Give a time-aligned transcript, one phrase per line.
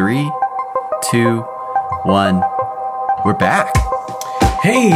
[0.00, 0.32] Three,
[1.10, 1.40] two,
[2.04, 2.40] one.
[3.26, 3.70] We're back.
[4.62, 4.88] Hey,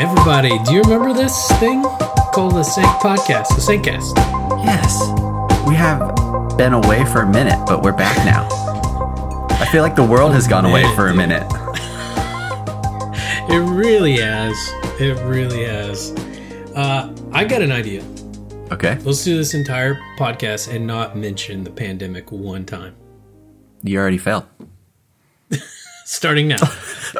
[0.00, 1.84] everybody, do you remember this thing
[2.34, 4.16] called the Sank Podcast, the Sankcast?
[4.64, 5.00] Yes,
[5.64, 8.48] we have been away for a minute, but we're back now.
[9.60, 11.46] I feel like the world has gone away for a minute.
[13.48, 14.56] It really has.
[15.00, 16.10] It really has.
[16.74, 18.02] Uh, I got an idea.
[18.72, 22.96] Okay, Let's do this entire podcast and not mention the pandemic one time.
[23.82, 24.44] You already failed.
[26.04, 26.58] Starting now.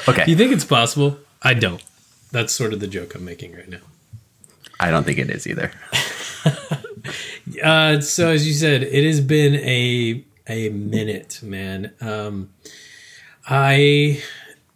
[0.09, 1.19] Okay, you think it's possible?
[1.43, 1.83] I don't.
[2.31, 3.81] That's sort of the joke I'm making right now.
[4.81, 5.71] I don't think it is either.
[7.63, 11.93] Uh, so as you said, it has been a a minute, man.
[12.01, 12.51] Um,
[13.47, 14.23] I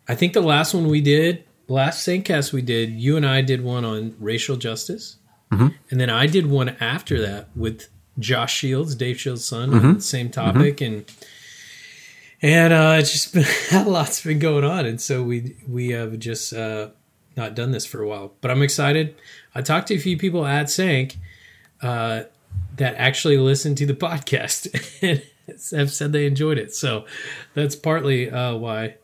[0.09, 3.63] I think the last one we did, last Saintcast we did, you and I did
[3.63, 5.17] one on racial justice,
[5.51, 10.01] and then I did one after that with Josh Shields, Dave Shields' son, on the
[10.01, 11.05] same topic, and
[12.43, 13.35] and uh, it's just
[13.73, 16.89] been a lot's been going on, and so we we have just uh,
[17.37, 19.15] not done this for a while, but I'm excited.
[19.55, 21.17] I talked to a few people at Sank
[21.83, 22.25] uh,
[22.77, 24.69] that actually listened to the podcast
[25.03, 25.23] and
[25.79, 26.75] have said they enjoyed it.
[26.75, 27.07] So
[27.55, 28.97] that's partly uh, why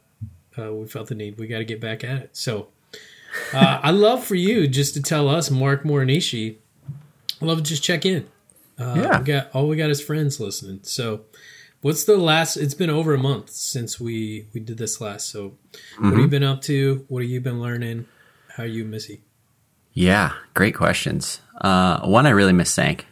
[0.59, 1.39] uh, we felt the need.
[1.39, 2.37] We got to get back at it.
[2.37, 2.69] So
[3.55, 6.57] uh, I love for you just to tell us, Mark Morinishi.
[7.41, 8.27] I love to just check in.
[8.79, 9.19] Uh, Yeah.
[9.19, 10.81] we got all we got is friends listening.
[10.83, 11.23] So,
[11.83, 12.57] what's the last?
[12.57, 15.29] It's been over a month since we we did this last.
[15.29, 15.59] So,
[15.99, 17.05] what have you been up to?
[17.09, 18.07] What have you been learning?
[18.57, 19.21] How are you, Missy?
[19.93, 21.41] Yeah, great questions.
[21.61, 23.07] Uh, one, I really miss Sank,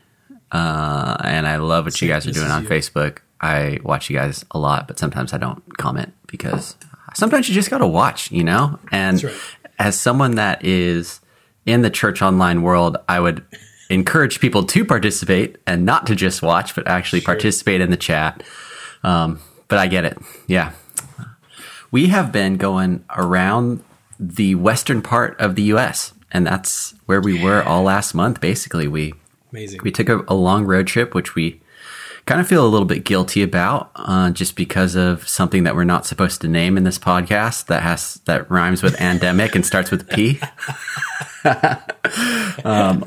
[0.51, 2.69] uh, and I love what you guys are doing on you.
[2.69, 3.19] Facebook.
[3.41, 6.77] I watch you guys a lot, but sometimes I don't comment because
[7.15, 8.79] sometimes you just got to watch, you know.
[8.93, 9.35] And right.
[9.79, 11.21] as someone that is
[11.67, 13.45] in the church online world, I would
[13.91, 18.43] encourage people to participate and not to just watch, but actually participate in the chat.
[19.03, 20.17] Um, but I get it.
[20.47, 20.73] Yeah.
[21.91, 23.83] We have been going around
[24.19, 28.41] the western part of the US, and that's where we were all last month.
[28.41, 29.15] Basically, we
[29.51, 29.81] Amazing.
[29.83, 31.61] we took a, a long road trip, which we
[32.31, 35.83] kind of feel a little bit guilty about, uh, just because of something that we're
[35.83, 39.91] not supposed to name in this podcast that has that rhymes with endemic and starts
[39.91, 40.39] with P.
[42.65, 43.03] um,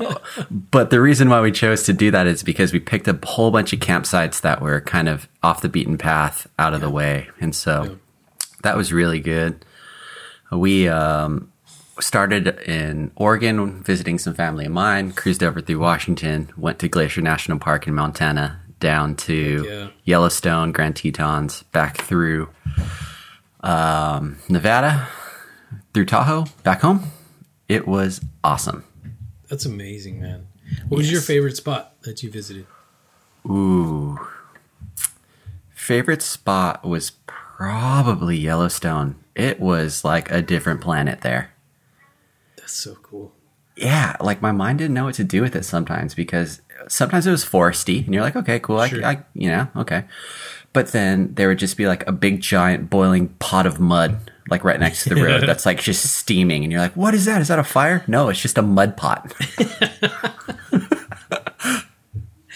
[0.50, 3.50] but the reason why we chose to do that is because we picked a whole
[3.50, 7.30] bunch of campsites that were kind of off the beaten path, out of the way,
[7.40, 7.98] and so
[8.62, 9.64] that was really good.
[10.52, 11.50] We um,
[11.98, 17.22] started in Oregon, visiting some family of mine, cruised over through Washington, went to Glacier
[17.22, 19.88] National Park in Montana, down to yeah.
[20.04, 22.50] Yellowstone, Grand Tetons, back through
[23.60, 25.08] um, Nevada,
[25.94, 27.04] through Tahoe, back home.
[27.66, 28.84] It was awesome.
[29.48, 30.48] That's amazing, man.
[30.88, 32.66] What was your favorite spot that you visited?
[33.46, 34.18] Ooh.
[35.70, 39.16] Favorite spot was probably Yellowstone.
[39.34, 41.52] It was like a different planet there.
[42.56, 43.32] That's so cool.
[43.76, 47.30] yeah, like my mind didn't know what to do with it sometimes because sometimes it
[47.30, 48.84] was foresty and you're like, okay, cool.
[48.86, 49.04] Sure.
[49.04, 50.04] I, I, you know, okay.
[50.72, 54.64] But then there would just be like a big giant boiling pot of mud, like
[54.64, 56.64] right next to the road that's like just steaming.
[56.64, 57.40] And you're like, what is that?
[57.40, 58.02] Is that a fire?
[58.08, 59.32] No, it's just a mud pot.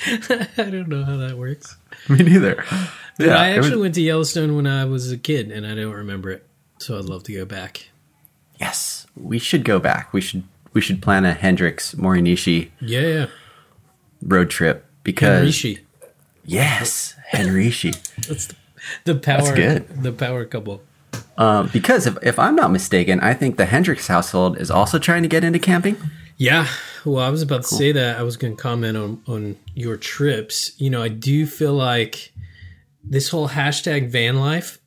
[0.06, 1.76] I don't know how that works.
[2.08, 2.64] Me neither.
[3.18, 5.74] Dude, I it was- actually went to Yellowstone when I was a kid, and I
[5.74, 6.46] don't remember it.
[6.78, 7.88] So I'd love to go back.
[8.60, 10.12] yes, we should go back.
[10.12, 13.26] We should, we should plan a Hendrix Morinishi Yeah, yeah.
[14.22, 15.80] Road trip because Rishi.
[16.44, 17.92] yes, Henrishi.
[18.28, 18.54] That's the,
[19.04, 19.54] the power.
[19.54, 20.02] good.
[20.02, 20.82] The power couple.
[21.36, 25.22] Um, because if, if I'm not mistaken, I think the Hendrix household is also trying
[25.22, 25.96] to get into camping.
[26.36, 26.66] Yeah.
[27.04, 28.18] Well, I was about to say that.
[28.18, 30.72] I was going to comment on on your trips.
[30.80, 32.32] You know, I do feel like
[33.04, 34.78] this whole hashtag van life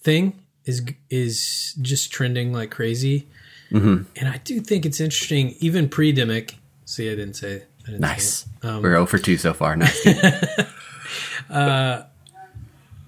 [0.00, 3.28] thing is is just trending like crazy,
[3.70, 4.02] Mm-hmm.
[4.16, 6.56] and I do think it's interesting, even pre-demic.
[6.84, 7.62] See, I didn't say.
[7.88, 8.46] Nice.
[8.62, 9.76] Um, We're 0 for 2 so far.
[9.76, 10.02] Nice.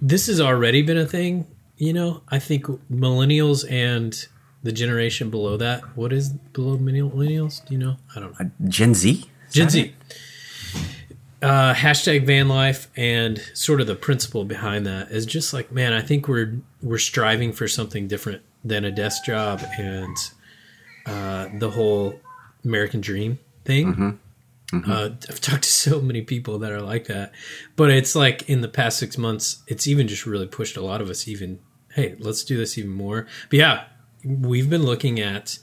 [0.01, 1.47] this has already been a thing.
[1.77, 4.15] You know, I think millennials and
[4.63, 5.81] the generation below that.
[5.95, 7.65] What is below millennials?
[7.65, 7.97] Do you know?
[8.15, 8.51] I don't know.
[8.67, 9.25] Gen Z?
[9.47, 9.93] Is Gen Z.
[11.41, 15.93] Uh, hashtag van life and sort of the principle behind that is just like, man,
[15.93, 20.17] I think we're we're striving for something different than a desk job and
[21.05, 22.19] uh, the whole
[22.63, 24.19] American dream thing.
[24.73, 27.31] Uh, I've talked to so many people that are like that,
[27.75, 31.01] but it's like in the past six months, it's even just really pushed a lot
[31.01, 31.27] of us.
[31.27, 31.59] Even
[31.93, 33.27] hey, let's do this even more.
[33.49, 33.83] But yeah,
[34.23, 35.59] we've been looking at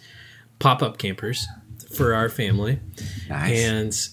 [0.61, 1.47] pop up campers
[1.95, 2.81] for our family
[3.29, 3.65] Nice.
[3.65, 4.09] and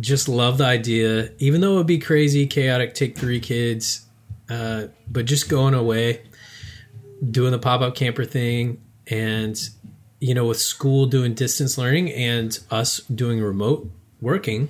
[0.00, 1.30] just love the idea.
[1.38, 4.06] Even though it would be crazy, chaotic, take three kids,
[4.48, 6.22] uh, but just going away,
[7.30, 9.60] doing the pop up camper thing, and
[10.18, 13.90] you know, with school doing distance learning and us doing remote
[14.20, 14.68] working,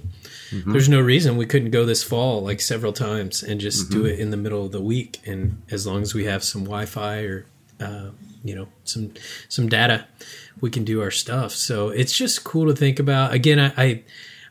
[0.50, 0.72] mm-hmm.
[0.72, 4.00] there's no reason we couldn't go this fall like several times and just mm-hmm.
[4.00, 5.20] do it in the middle of the week.
[5.26, 7.46] And as long as we have some Wi-Fi or
[7.80, 8.10] uh,
[8.44, 9.12] you know some
[9.48, 10.06] some data,
[10.60, 11.52] we can do our stuff.
[11.52, 13.32] So it's just cool to think about.
[13.32, 14.02] Again, I, I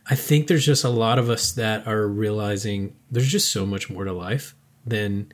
[0.09, 3.89] I think there's just a lot of us that are realizing there's just so much
[3.89, 4.55] more to life
[4.85, 5.31] than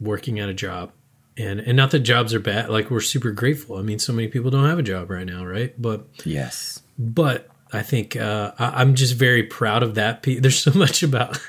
[0.00, 0.92] working at a job.
[1.36, 3.76] And and not that jobs are bad, like we're super grateful.
[3.76, 5.80] I mean, so many people don't have a job right now, right?
[5.80, 6.82] But yes.
[6.98, 10.22] But I think uh, I, I'm just very proud of that.
[10.22, 11.40] There's so much about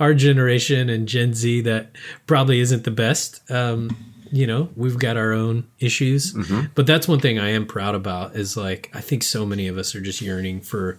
[0.00, 1.90] our generation and Gen Z that
[2.26, 3.50] probably isn't the best.
[3.50, 3.96] Um,
[4.30, 6.62] you know, we've got our own issues, mm-hmm.
[6.74, 8.34] but that's one thing I am proud about.
[8.34, 10.98] Is like I think so many of us are just yearning for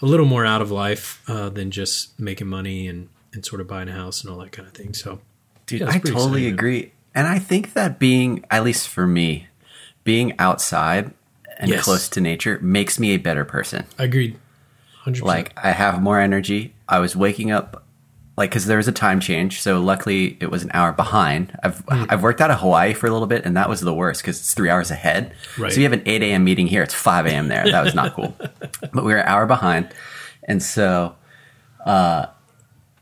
[0.00, 3.66] a little more out of life uh, than just making money and and sort of
[3.66, 4.94] buying a house and all that kind of thing.
[4.94, 5.20] So,
[5.66, 6.54] dude, yeah, I totally exciting.
[6.54, 9.48] agree, and I think that being, at least for me,
[10.04, 11.12] being outside
[11.58, 11.84] and yes.
[11.84, 13.84] close to nature makes me a better person.
[13.98, 14.38] Agreed.
[15.04, 15.22] 100%.
[15.22, 16.74] Like I have more energy.
[16.88, 17.84] I was waking up
[18.38, 21.58] like because there was a time change, so luckily it was an hour behind.
[21.62, 22.06] I've mm.
[22.08, 24.38] I've worked out of Hawaii for a little bit, and that was the worst because
[24.38, 25.34] it's three hours ahead.
[25.58, 25.72] Right.
[25.72, 26.44] So you have an eight a.m.
[26.44, 27.48] meeting here; it's five a.m.
[27.48, 27.68] there.
[27.68, 28.36] That was not cool.
[28.92, 29.92] but we were an hour behind,
[30.44, 31.16] and so
[31.84, 32.26] uh,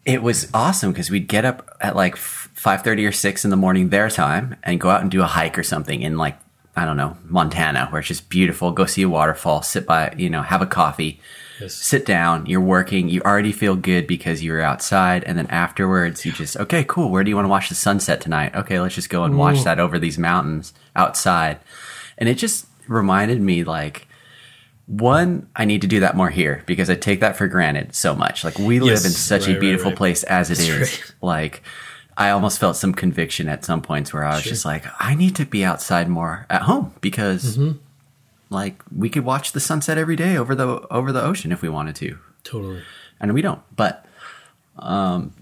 [0.07, 3.57] it was awesome because we'd get up at like five thirty or six in the
[3.57, 6.39] morning their time and go out and do a hike or something in like
[6.77, 8.71] I don't know Montana, where it's just beautiful.
[8.71, 11.21] Go see a waterfall, sit by you know, have a coffee
[11.61, 11.75] yes.
[11.75, 15.25] sit down, you're working, you already feel good because you're outside.
[15.25, 17.11] And then afterwards, you just, okay, cool.
[17.11, 18.55] Where do you want to watch the sunset tonight?
[18.55, 21.59] Okay, let's just go and watch that over these mountains outside.
[22.19, 24.07] And it just reminded me like,
[24.87, 28.15] one, I need to do that more here because I take that for granted so
[28.15, 28.45] much.
[28.45, 29.99] Like we live in such right, a beautiful right, right.
[29.99, 31.13] place as it That's is.
[31.21, 31.63] Like
[32.17, 34.51] I almost felt some conviction at some points where I was sure.
[34.51, 37.79] just like, I need to be outside more at home because mm-hmm
[38.51, 41.69] like we could watch the sunset every day over the over the ocean if we
[41.69, 42.19] wanted to.
[42.45, 42.83] Totally.
[43.21, 43.63] And we don't.
[43.75, 44.07] But
[44.79, 45.35] um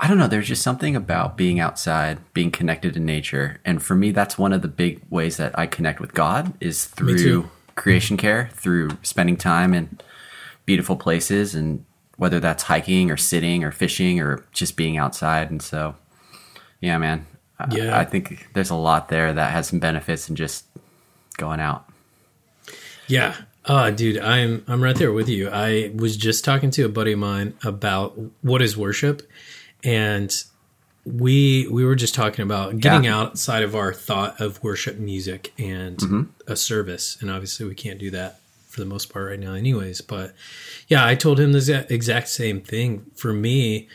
[0.00, 3.60] I don't know, there's just something about being outside, being connected to nature.
[3.64, 6.86] And for me that's one of the big ways that I connect with God is
[6.86, 9.98] through creation care, through spending time in
[10.66, 11.84] beautiful places and
[12.16, 15.50] whether that's hiking or sitting or fishing or just being outside.
[15.50, 15.94] And so
[16.80, 17.26] yeah, man.
[17.70, 17.96] Yeah.
[17.96, 20.64] I, I think there's a lot there that has some benefits in just
[21.36, 21.88] going out.
[23.08, 23.34] Yeah.
[23.64, 25.50] Uh, dude, I'm I'm right there with you.
[25.50, 29.28] I was just talking to a buddy of mine about what is worship,
[29.84, 30.32] and
[31.04, 33.18] we we were just talking about getting yeah.
[33.18, 36.22] outside of our thought of worship music and mm-hmm.
[36.46, 40.00] a service, and obviously we can't do that for the most part right now, anyways.
[40.00, 40.34] But
[40.88, 43.04] yeah, I told him the exact same thing.
[43.16, 43.88] For me,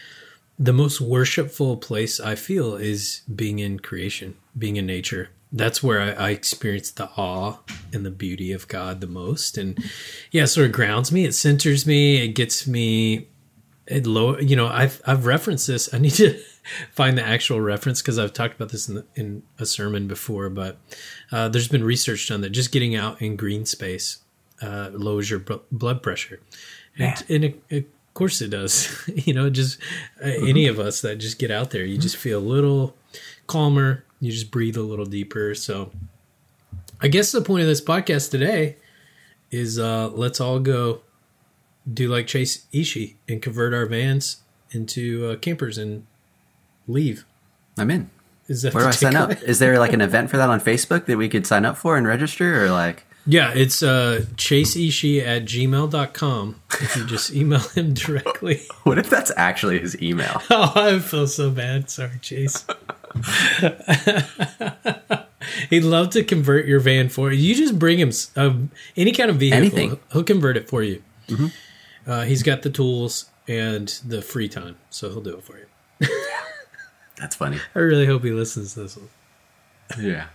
[0.57, 6.01] the most worshipful place I feel is being in creation, being in nature that's where
[6.01, 7.59] I, I experience the awe
[7.93, 9.57] and the beauty of God the most.
[9.57, 9.81] And
[10.31, 11.25] yeah, sort of grounds me.
[11.25, 12.17] It centers me.
[12.17, 13.29] It gets me.
[13.85, 14.37] It low.
[14.39, 15.93] You know, I've I've referenced this.
[15.93, 16.39] I need to
[16.91, 20.49] find the actual reference because I've talked about this in, the, in a sermon before.
[20.49, 20.79] But
[21.31, 24.19] uh, there's been research done that just getting out in green space
[24.61, 26.39] uh, lowers your blood pressure,
[26.97, 29.09] and, and it, it, of course it does.
[29.15, 29.79] you know, just
[30.23, 32.95] uh, any of us that just get out there, you just feel a little
[33.47, 35.53] calmer you just breathe a little deeper.
[35.53, 35.91] So
[37.01, 38.77] I guess the point of this podcast today
[39.51, 41.01] is uh, let's all go
[41.91, 44.37] do like Chase Ishi and convert our vans
[44.71, 46.07] into uh, campers and
[46.87, 47.25] leave.
[47.77, 48.09] I'm in.
[48.47, 49.43] Is that where do I sign up?
[49.43, 51.97] Is there like an event for that on Facebook that we could sign up for
[51.97, 53.05] and register or like?
[53.25, 56.61] Yeah, it's uh, chaseishii at gmail.com.
[56.73, 58.61] If you just email him directly.
[58.83, 60.41] what if that's actually his email?
[60.49, 61.89] Oh, I feel so bad.
[61.89, 62.65] Sorry, Chase.
[65.69, 67.39] He'd love to convert your van for you.
[67.39, 68.53] You just bring him uh,
[68.95, 69.57] any kind of vehicle.
[69.57, 69.99] Anything.
[70.11, 71.01] He'll convert it for you.
[71.27, 71.47] Mm-hmm.
[72.09, 75.65] Uh, he's got the tools and the free time, so he'll do it for you.
[77.17, 77.59] that's funny.
[77.73, 79.09] I really hope he listens to this one.
[79.99, 80.27] Yeah.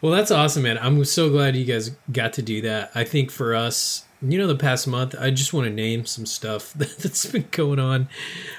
[0.00, 0.78] Well, that's awesome, man.
[0.78, 2.90] I'm so glad you guys got to do that.
[2.94, 6.26] I think for us, you know, the past month, I just want to name some
[6.26, 8.08] stuff that's been going on.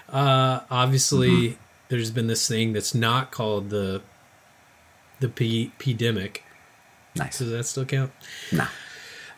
[0.10, 4.02] Uh, obviously, mm-hmm there's been this thing that's not called the
[5.20, 6.44] the P pandemic.
[7.18, 7.40] Nice.
[7.40, 8.12] Does that still count?
[8.52, 8.66] No.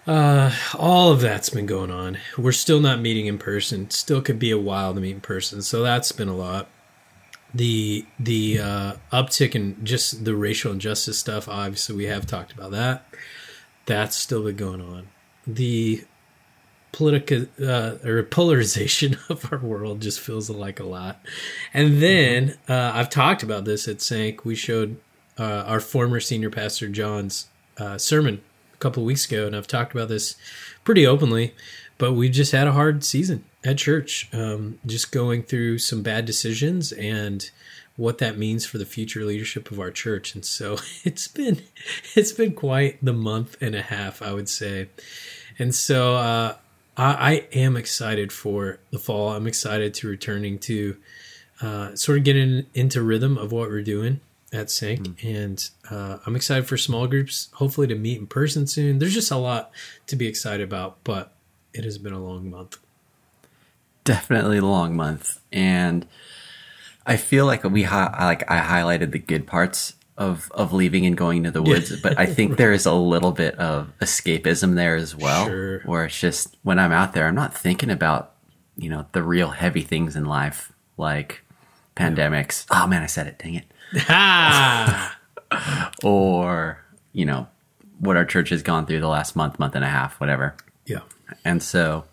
[0.05, 2.19] Uh, all of that's been going on.
[2.37, 3.89] We're still not meeting in person.
[3.89, 5.63] Still could be a while to meet in person.
[5.63, 6.69] So that's been a lot.
[7.53, 11.47] The the uh, uptick in just the racial injustice stuff.
[11.47, 13.05] Obviously, we have talked about that.
[13.85, 15.07] That's still been going on.
[15.45, 16.03] The
[16.91, 21.19] political uh, or polarization of our world just feels like a lot.
[21.73, 24.45] And then uh, I've talked about this at Sank.
[24.45, 24.97] We showed
[25.37, 28.41] uh, our former senior pastor John's uh, sermon
[28.73, 30.35] a couple of weeks ago, and I've talked about this
[30.83, 31.53] pretty openly.
[31.97, 36.25] But we've just had a hard season at church, um, just going through some bad
[36.25, 37.49] decisions and
[37.95, 40.33] what that means for the future leadership of our church.
[40.35, 41.61] And so it's been
[42.15, 44.89] it's been quite the month and a half, I would say.
[45.59, 46.55] And so uh,
[46.97, 49.33] I, I, am excited for the fall.
[49.33, 50.97] I'm excited to returning to
[51.61, 54.19] uh, sort of getting into rhythm of what we're doing
[54.51, 55.23] at Sync, mm.
[55.23, 57.49] and uh, I'm excited for small groups.
[57.53, 58.99] Hopefully to meet in person soon.
[58.99, 59.71] There's just a lot
[60.07, 61.33] to be excited about, but
[61.73, 62.77] it has been a long month.
[64.03, 66.05] Definitely a long month, and
[67.05, 71.17] I feel like we hi- like I highlighted the good parts of of leaving and
[71.17, 74.95] going to the woods, but I think there is a little bit of escapism there
[74.95, 75.79] as well, sure.
[75.81, 78.33] where it's just when I'm out there, I'm not thinking about
[78.77, 81.41] you know the real heavy things in life like
[81.95, 82.65] pandemics.
[82.69, 82.83] Yeah.
[82.83, 83.39] Oh man, I said it.
[83.39, 83.65] Dang it.
[86.03, 87.47] or you know
[87.99, 90.55] what our church has gone through the last month, month and a half, whatever.
[90.85, 91.01] Yeah,
[91.43, 92.05] and so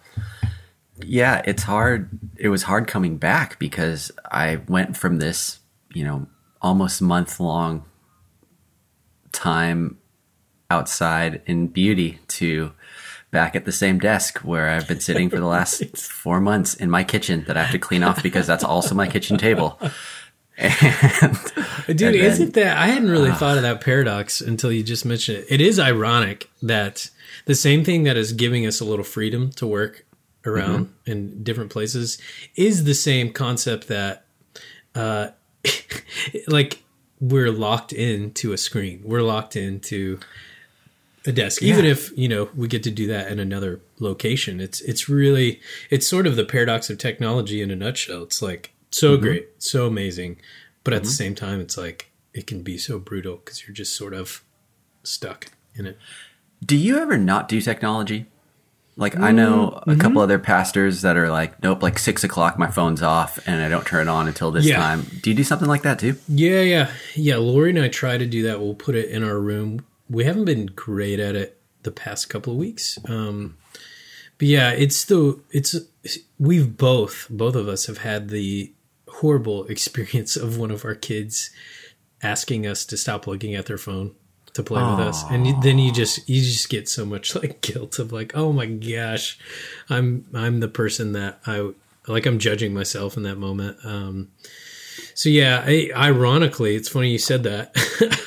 [1.07, 2.11] yeah, it's hard.
[2.37, 5.61] It was hard coming back because I went from this,
[5.93, 6.27] you know,
[6.63, 7.85] almost month long
[9.33, 9.99] time
[10.71, 12.73] outside in beauty to
[13.31, 15.97] back at the same desk where I've been sitting for the last right.
[15.97, 19.07] four months in my kitchen that I have to clean off because that's also my
[19.07, 19.79] kitchen table.
[20.63, 21.39] And,
[21.87, 22.77] Dude, and then, isn't that?
[22.77, 25.47] I hadn't really uh, thought of that paradox until you just mentioned it.
[25.49, 27.09] It is ironic that
[27.47, 30.05] the same thing that is giving us a little freedom to work
[30.45, 31.11] around mm-hmm.
[31.11, 32.19] in different places
[32.57, 34.25] is the same concept that
[34.95, 35.29] uh
[36.49, 36.83] like
[37.21, 40.19] we're locked into a screen we're locked into
[41.27, 41.69] a desk yeah.
[41.69, 45.61] even if you know we get to do that in another location it's it's really
[45.91, 49.25] it's sort of the paradox of technology in a nutshell it's like so mm-hmm.
[49.25, 50.39] great so amazing
[50.83, 51.07] but at mm-hmm.
[51.07, 54.43] the same time it's like it can be so brutal because you're just sort of
[55.03, 55.99] stuck in it
[56.65, 58.27] do you ever not do technology
[59.01, 60.01] like I know a mm-hmm.
[60.01, 63.69] couple other pastors that are like, nope, like six o'clock, my phone's off, and I
[63.69, 64.77] don't turn it on until this yeah.
[64.77, 65.07] time.
[65.23, 66.17] Do you do something like that too?
[66.29, 67.37] Yeah, yeah, yeah.
[67.37, 68.61] Lori and I try to do that.
[68.61, 69.87] We'll put it in our room.
[70.11, 72.99] We haven't been great at it the past couple of weeks.
[73.09, 73.57] Um,
[74.37, 75.77] but yeah, it's the it's
[76.39, 78.71] we've both both of us have had the
[79.09, 81.49] horrible experience of one of our kids
[82.23, 84.15] asking us to stop looking at their phone
[84.55, 84.99] to play Aww.
[84.99, 85.25] with us.
[85.31, 88.67] And then you just you just get so much like guilt of like oh my
[88.67, 89.39] gosh
[89.89, 91.71] i'm i'm the person that i
[92.09, 93.79] like i'm judging myself in that moment.
[93.85, 94.31] Um
[95.15, 97.73] so yeah I, ironically it's funny you said that.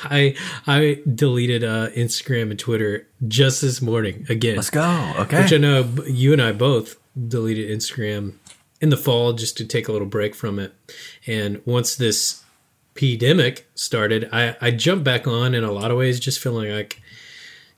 [0.04, 4.56] I i deleted uh instagram and twitter just this morning again.
[4.56, 5.14] Let's go.
[5.18, 5.42] Okay.
[5.42, 6.96] Which i know you and i both
[7.28, 8.34] deleted instagram
[8.80, 10.74] in the fall just to take a little break from it.
[11.26, 12.43] And once this
[12.94, 17.00] pandemic started, I, I jumped back on in a lot of ways, just feeling like,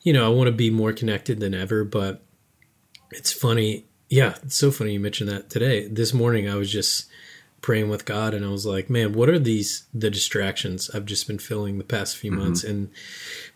[0.02, 1.84] you know, I want to be more connected than ever.
[1.84, 2.22] But
[3.10, 3.84] it's funny.
[4.08, 5.88] Yeah, it's so funny you mentioned that today.
[5.88, 7.06] This morning, I was just
[7.60, 11.26] praying with God and I was like, man, what are these, the distractions I've just
[11.26, 12.40] been feeling the past few mm-hmm.
[12.40, 12.62] months?
[12.62, 12.90] And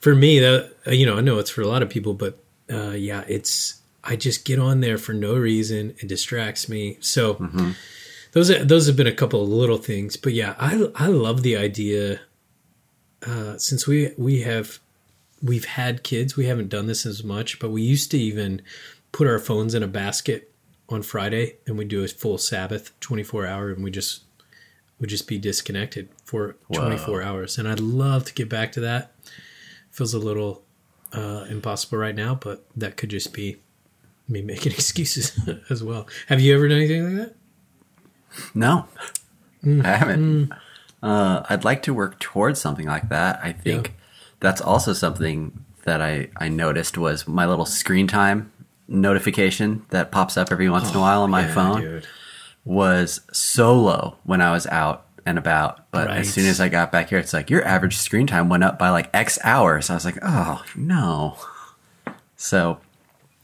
[0.01, 2.39] for me, that, you know, I know it's for a lot of people, but
[2.73, 5.95] uh, yeah, it's, I just get on there for no reason.
[5.99, 6.97] It distracts me.
[7.01, 7.73] So, mm-hmm
[8.33, 11.43] those are, those have been a couple of little things, but yeah, I I love
[11.43, 12.21] the idea.
[13.27, 14.79] Uh, since we we have
[15.43, 18.63] we've had kids, we haven't done this as much, but we used to even
[19.13, 20.53] put our phones in a basket
[20.89, 24.23] on Friday and we do a full Sabbath, twenty four hour, and we just
[25.01, 27.59] would just be disconnected for twenty four hours.
[27.59, 29.13] And I'd love to get back to that.
[29.91, 30.63] Feels a little
[31.13, 33.57] uh, impossible right now, but that could just be
[34.29, 35.39] me making excuses
[35.71, 36.07] as well.
[36.29, 37.37] Have you ever done anything like that?
[38.55, 38.87] No,
[39.65, 39.85] mm.
[39.85, 40.49] I haven't.
[40.49, 40.59] Mm.
[41.03, 43.41] Uh, I'd like to work towards something like that.
[43.43, 43.95] I think yeah.
[44.41, 48.53] that's also something that I, I noticed was my little screen time
[48.87, 51.81] notification that pops up every once oh, in a oh, while on my yeah, phone
[51.81, 52.07] dude.
[52.65, 55.91] was so low when I was out and about.
[55.91, 56.19] But right.
[56.19, 58.79] as soon as I got back here, it's like your average screen time went up
[58.79, 59.89] by like X hours.
[59.91, 61.37] I was like, oh no.
[62.37, 62.81] So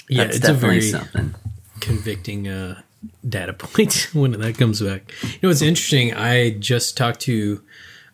[0.09, 1.35] yeah, it's definitely something
[1.81, 2.83] convicting uh,
[3.29, 5.13] data point when that comes back.
[5.23, 6.15] You know, it's interesting.
[6.15, 7.63] I just talked to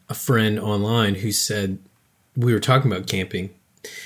[0.09, 1.79] a friend online who said
[2.37, 3.51] we were talking about camping.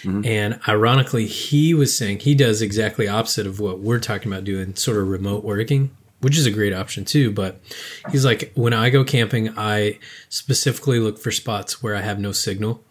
[0.02, 0.24] Mm-hmm.
[0.24, 4.74] And ironically, he was saying he does exactly opposite of what we're talking about doing,
[4.74, 5.90] sort of remote working.
[6.20, 7.30] which is a great option too.
[7.30, 7.60] But
[8.10, 12.32] he's like, when I go camping, I specifically look for spots where I have no
[12.32, 12.82] signal.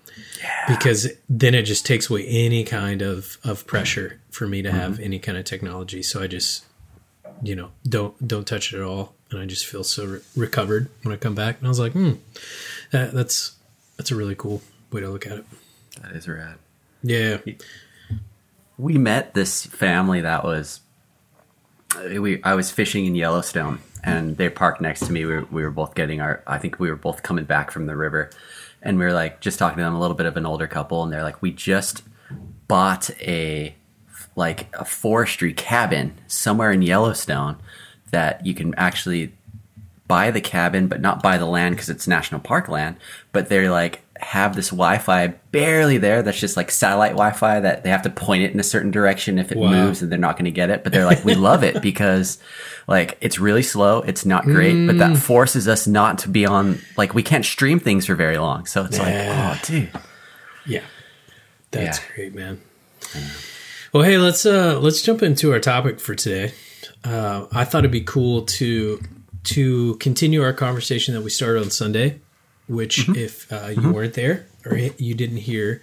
[0.68, 5.00] Because then it just takes away any kind of, of pressure for me to have
[5.00, 6.04] any kind of technology.
[6.04, 6.66] So I just,
[7.44, 10.90] you know, don't don't touch it at all, and I just feel so re- recovered
[11.04, 11.58] when I come back.
[11.60, 12.14] And I was like, hmm,
[12.92, 13.56] that, that's
[13.98, 14.62] that's a really cool
[14.92, 15.46] way to look at it.
[16.02, 16.56] That is rad.
[17.04, 17.38] Yeah,
[18.78, 20.82] We met this family that was.
[22.04, 25.26] We I was fishing in Yellowstone, and they parked next to me.
[25.26, 26.44] We were, we were both getting our.
[26.46, 28.32] I think we were both coming back from the river,
[28.82, 29.96] and we were like just talking to them.
[29.96, 32.04] A little bit of an older couple, and they're like, we just
[32.68, 33.76] bought a
[34.36, 37.56] like a forestry cabin somewhere in Yellowstone
[38.12, 39.32] that you can actually
[40.08, 42.96] buy the cabin, but not buy the land because it's national park land.
[43.32, 46.22] But they're like have this Wi-Fi barely there.
[46.22, 49.38] That's just like satellite Wi-Fi that they have to point it in a certain direction
[49.38, 49.70] if it Wow.
[49.72, 50.84] moves, and they're not going to get it.
[50.84, 52.38] But they're like, we love it because
[52.88, 54.02] like it's really slow.
[54.02, 55.00] It's not great, but Mm.
[55.00, 58.66] that forces us not to be on like we can't stream things for very long.
[58.68, 59.04] So it's Yeah.
[59.04, 59.90] like, oh, dude.
[60.66, 60.82] yeah,
[61.72, 62.06] that's Yeah.
[62.16, 62.62] great, man.
[63.96, 66.52] Well, hey, let's uh let's jump into our topic for today.
[67.06, 69.02] Uh, I thought it'd be cool to
[69.46, 72.20] to continue our conversation that we started on Sunday,
[72.68, 75.82] which if uh, you weren't there or you didn't hear,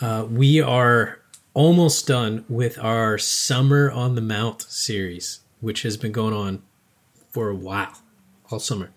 [0.00, 1.20] uh, we are
[1.54, 6.64] almost done with our Summer on the Mount series, which has been going on
[7.30, 7.94] for a while,
[8.50, 8.90] all summer.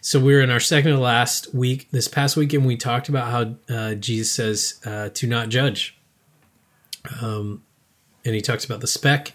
[0.00, 1.90] So we're in our second to last week.
[1.90, 5.98] This past weekend, we talked about how uh, Jesus says uh, to not judge,
[7.20, 7.62] um,
[8.24, 9.32] and he talks about the speck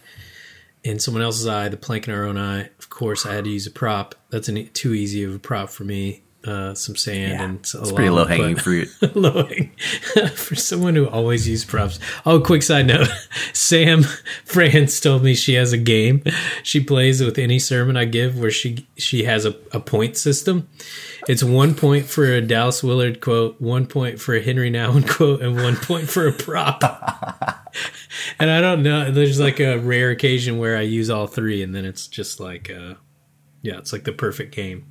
[0.83, 2.69] in someone else's eye, the plank in our own eye.
[2.79, 4.15] Of course, I had to use a prop.
[4.29, 6.23] That's an, too easy of a prop for me.
[6.47, 8.89] Uh, some sand Yeah, and it's pretty low hanging fruit.
[9.15, 9.71] low hanging
[10.35, 11.99] for someone who always uses props.
[12.25, 13.09] Oh, quick side note:
[13.53, 14.03] Sam
[14.45, 16.23] France told me she has a game
[16.63, 20.67] she plays with any sermon I give where she she has a, a point system.
[21.27, 25.41] It's one point for a Dallas Willard quote, one point for a Henry Nouwen quote,
[25.41, 26.83] and one point for a prop.
[28.39, 29.11] and I don't know.
[29.11, 32.69] There's like a rare occasion where I use all three, and then it's just like,
[32.69, 32.95] uh,
[33.61, 34.85] yeah, it's like the perfect game.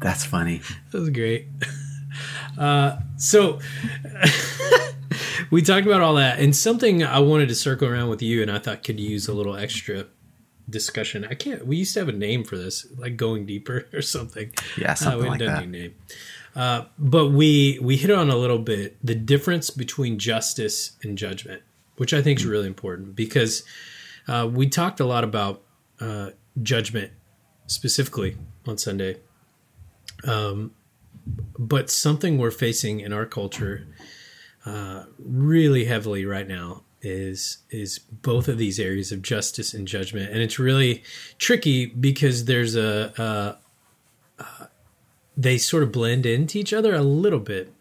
[0.00, 0.60] That's funny.
[0.90, 1.46] That was great.
[2.56, 3.60] Uh, so
[5.50, 8.50] we talked about all that, and something I wanted to circle around with you, and
[8.50, 10.06] I thought could use a little extra
[10.68, 11.26] discussion.
[11.30, 11.66] I can't.
[11.66, 14.50] We used to have a name for this, like going deeper or something.
[14.76, 15.60] Yeah, Uh, something we like haven't that.
[15.60, 15.94] done any name.
[16.56, 21.62] Uh, but we we hit on a little bit the difference between justice and judgment,
[21.96, 23.62] which I think is really important because
[24.26, 25.62] uh, we talked a lot about
[26.00, 26.30] uh,
[26.62, 27.12] judgment
[27.66, 29.18] specifically on Sunday.
[30.24, 30.72] Um,
[31.58, 33.86] but something we're facing in our culture
[34.64, 40.32] uh, really heavily right now is is both of these areas of justice and judgment,
[40.32, 41.02] and it's really
[41.38, 43.12] tricky because there's a,
[44.38, 44.66] a, uh
[45.36, 47.72] they sort of blend into each other a little bit.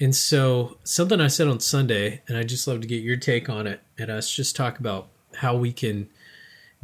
[0.00, 3.48] And so something I said on Sunday, and I just love to get your take
[3.48, 6.08] on it, and us just talk about how we can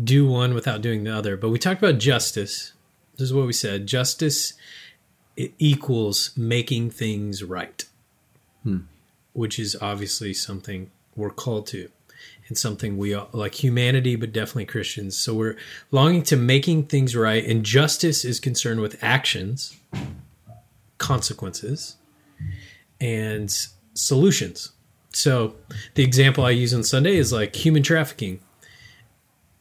[0.03, 1.37] do one without doing the other.
[1.37, 2.73] But we talked about justice.
[3.17, 4.55] This is what we said: justice
[5.37, 7.85] it equals making things right,
[8.63, 8.81] hmm.
[9.33, 11.91] which is obviously something we're called to,
[12.49, 15.17] and something we all, like humanity, but definitely Christians.
[15.17, 15.57] So we're
[15.91, 19.77] longing to making things right, and justice is concerned with actions,
[20.99, 21.97] consequences,
[23.01, 23.55] and
[23.95, 24.73] solutions.
[25.13, 25.55] So
[25.95, 28.41] the example I use on Sunday is like human trafficking.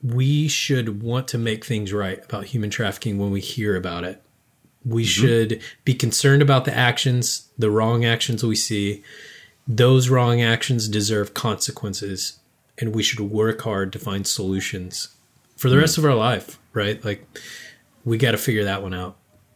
[0.01, 4.21] We should want to make things right about human trafficking when we hear about it.
[4.85, 5.07] We mm-hmm.
[5.07, 9.03] should be concerned about the actions, the wrong actions we see.
[9.67, 12.39] Those wrong actions deserve consequences,
[12.77, 15.09] and we should work hard to find solutions
[15.55, 15.99] for the rest mm.
[15.99, 17.03] of our life, right?
[17.05, 17.25] Like,
[18.03, 19.15] we got to figure that one out.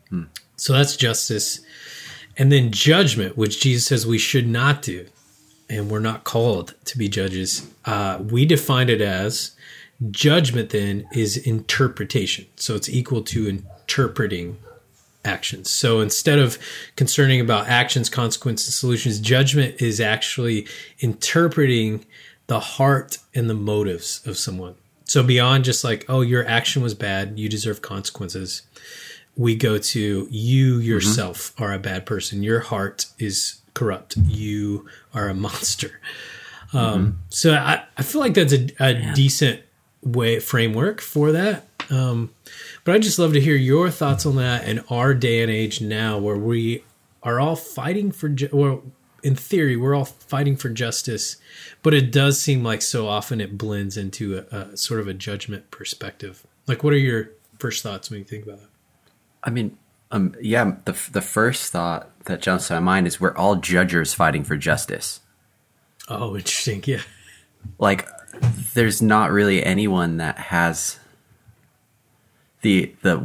[0.09, 0.23] Hmm.
[0.55, 1.59] So that's justice.
[2.37, 5.07] And then judgment, which Jesus says we should not do,
[5.69, 7.67] and we're not called to be judges.
[7.83, 9.51] Uh, we define it as
[10.11, 12.45] judgment, then, is interpretation.
[12.55, 14.57] So it's equal to interpreting
[15.27, 15.69] actions.
[15.69, 16.57] So instead of
[16.95, 20.65] concerning about actions, consequences, solutions, judgment is actually
[20.99, 22.05] interpreting
[22.47, 24.75] the heart and the motives of someone.
[25.03, 28.63] So beyond just like, oh, your action was bad, you deserve consequences.
[29.35, 32.43] We go to you yourself are a bad person.
[32.43, 34.17] Your heart is corrupt.
[34.17, 35.99] You are a monster.
[36.73, 39.61] Um, so I, I feel like that's a, a decent
[40.03, 41.67] way framework for that.
[41.89, 42.31] Um,
[42.87, 45.81] but I'd just love to hear your thoughts on that in our day and age
[45.81, 46.85] now, where we
[47.21, 48.81] are all fighting for, ju- well,
[49.21, 51.35] in theory, we're all fighting for justice,
[51.83, 55.13] but it does seem like so often it blends into a, a sort of a
[55.13, 56.47] judgment perspective.
[56.65, 58.69] Like, what are your first thoughts when you think about that?
[59.43, 59.77] I mean,
[60.11, 64.13] um, yeah, the the first thought that jumps to my mind is we're all judges
[64.13, 65.19] fighting for justice.
[66.07, 66.81] Oh, interesting.
[66.85, 67.01] Yeah.
[67.79, 68.07] Like,
[68.75, 71.01] there's not really anyone that has
[72.67, 73.15] the the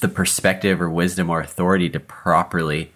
[0.00, 2.90] the perspective or wisdom or authority to properly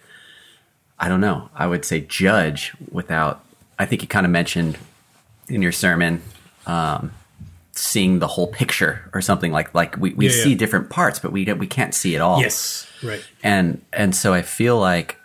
[0.99, 3.43] I don't know, I would say judge without
[3.79, 4.77] I think you kind of mentioned
[5.47, 6.21] in your sermon
[6.65, 7.11] um,
[7.73, 10.43] seeing the whole picture or something like like we, we Yeah, yeah.
[10.43, 12.87] see different parts but we don't- we can't see it all Yes.
[13.03, 13.23] Right.
[13.43, 15.17] and and so I feel like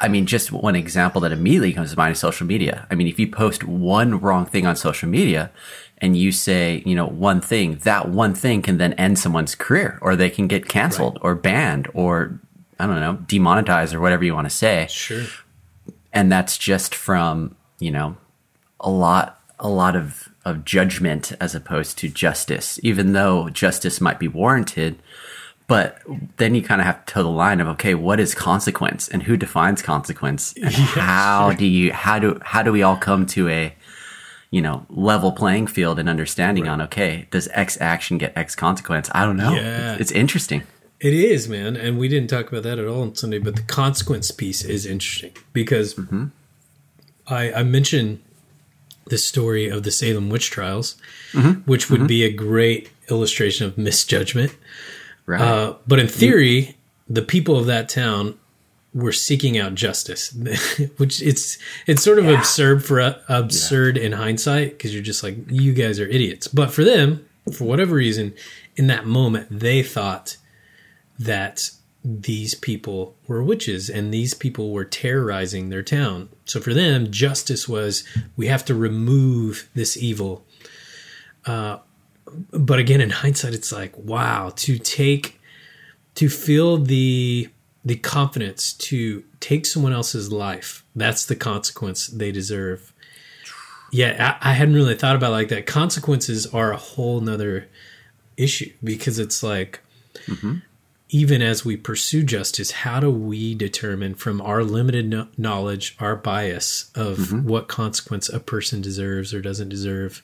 [0.00, 2.86] I mean just one example that immediately comes to mind is social media.
[2.90, 5.50] I mean if you post one wrong thing on social media
[5.98, 9.98] and you say, you know, one thing, that one thing can then end someone's career
[10.02, 12.40] or they can get canceled or banned or
[12.78, 14.86] I don't know, demonetized or whatever you want to say.
[14.90, 15.24] Sure.
[16.12, 18.16] and that's just from you know
[18.80, 24.18] a lot a lot of of judgment as opposed to justice even though justice might
[24.18, 24.98] be warranted.
[25.66, 26.02] But
[26.36, 29.22] then you kind of have to toe the line of okay what is consequence and
[29.22, 33.48] who defines consequence and how do you how do how do we all come to
[33.48, 33.74] a
[34.54, 39.10] you know level playing field and understanding on okay does x action get x consequence?
[39.12, 39.52] I don't know.
[39.52, 39.96] Yeah.
[39.98, 40.62] it's interesting.
[41.00, 43.38] It is, man, and we didn't talk about that at all on Sunday.
[43.38, 46.26] But the consequence piece is interesting because mm-hmm.
[47.26, 48.22] I, I mentioned
[49.06, 50.96] the story of the Salem witch trials,
[51.32, 51.60] mm-hmm.
[51.70, 52.06] which would mm-hmm.
[52.06, 54.54] be a great illustration of misjudgment.
[55.26, 55.40] right.
[55.40, 56.76] Uh, but in theory,
[57.08, 58.38] the people of that town
[58.94, 60.32] were seeking out justice,
[60.96, 65.36] which it's it's sort of absurd for uh, absurd in hindsight because you're just like
[65.48, 66.46] you guys are idiots.
[66.48, 68.34] But for them, for whatever reason,
[68.76, 70.36] in that moment, they thought
[71.18, 71.70] that
[72.04, 76.28] these people were witches and these people were terrorizing their town.
[76.44, 78.04] So for them, justice was
[78.36, 80.44] we have to remove this evil.
[81.46, 81.78] Uh,
[82.52, 85.40] but again, in hindsight, it's like wow to take
[86.16, 87.48] to feel the
[87.84, 90.84] the confidence to take someone else's life.
[90.96, 92.92] That's the consequence they deserve.
[93.92, 95.66] Yeah, I, I hadn't really thought about it like that.
[95.66, 97.68] Consequences are a whole nother
[98.36, 99.80] issue because it's like
[101.10, 106.16] even as we pursue justice, how do we determine from our limited kno- knowledge, our
[106.16, 110.22] bias of what consequence a person deserves or doesn't deserve?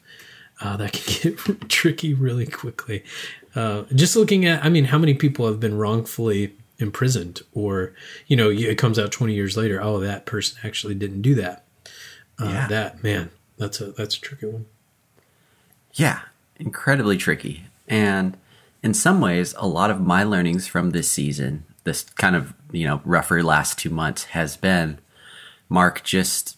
[0.61, 3.05] Uh, that can get tricky really quickly.
[3.55, 7.93] Uh, just looking at, I mean, how many people have been wrongfully imprisoned, or
[8.27, 11.65] you know, it comes out twenty years later, oh, that person actually didn't do that.
[12.39, 12.67] Uh, Yeah.
[12.69, 14.67] That man, that's a that's a tricky one.
[15.95, 16.21] Yeah,
[16.57, 17.65] incredibly tricky.
[17.89, 18.37] And
[18.83, 22.87] in some ways, a lot of my learnings from this season, this kind of, you
[22.87, 24.99] know, rougher last two months has been
[25.69, 26.57] Mark, just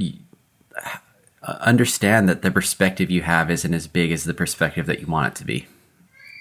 [0.00, 5.06] uh, understand that the perspective you have isn't as big as the perspective that you
[5.06, 5.66] want it to be.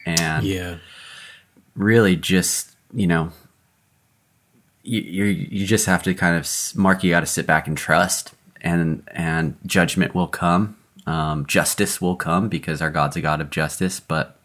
[0.06, 0.78] And Yeah,
[1.76, 3.32] really just, you know,
[4.86, 7.04] you, you just have to kind of mark.
[7.04, 10.78] You got to sit back and trust, and and judgment will come.
[11.08, 14.00] Um, justice will come because our God's a God of justice.
[14.00, 14.38] But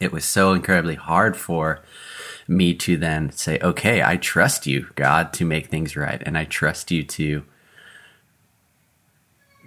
[0.00, 1.80] it was so incredibly hard for
[2.46, 6.44] me to then say, "Okay, I trust you, God, to make things right, and I
[6.44, 7.42] trust you to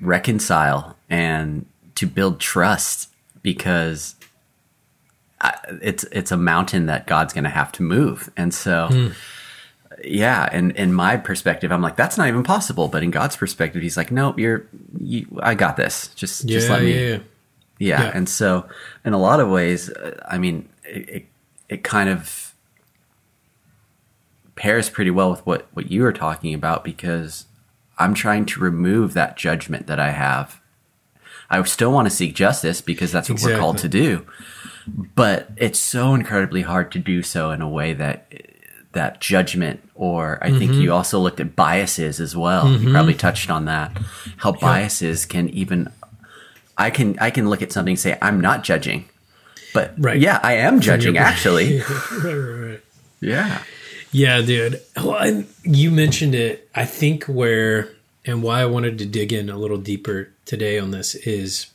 [0.02, 3.10] reconcile and to build trust
[3.42, 4.16] because."
[5.82, 9.12] It's it's a mountain that God's going to have to move, and so
[10.04, 10.48] yeah.
[10.52, 12.88] And in my perspective, I'm like, that's not even possible.
[12.88, 14.68] But in God's perspective, He's like, nope, you're,
[15.00, 16.10] you, I got this.
[16.10, 17.10] Just yeah, just let me, yeah.
[17.10, 17.20] yeah.
[17.80, 18.12] Yeah.
[18.14, 18.68] And so,
[19.06, 21.26] in a lot of ways, uh, I mean, it, it
[21.70, 22.54] it kind of
[24.56, 27.46] pairs pretty well with what what you were talking about because
[27.98, 30.60] I'm trying to remove that judgment that I have.
[31.50, 34.26] I still want to seek justice because that's what we're called to do
[35.16, 38.32] but it's so incredibly hard to do so in a way that
[38.94, 40.82] that judgment or I think mm-hmm.
[40.82, 42.70] you also looked at biases as well.
[42.70, 42.92] You mm-hmm.
[42.92, 43.96] probably touched on that.
[44.38, 45.92] How biases can even
[46.78, 49.08] I can I can look at something and say I'm not judging.
[49.74, 50.20] But Right.
[50.20, 51.80] yeah, I am judging actually.
[51.80, 52.82] right, right, right.
[53.20, 53.62] yeah.
[54.12, 54.82] Yeah, dude.
[54.98, 56.68] Well, and you mentioned it.
[56.74, 57.90] I think where
[58.26, 61.68] and why I wanted to dig in a little deeper today on this is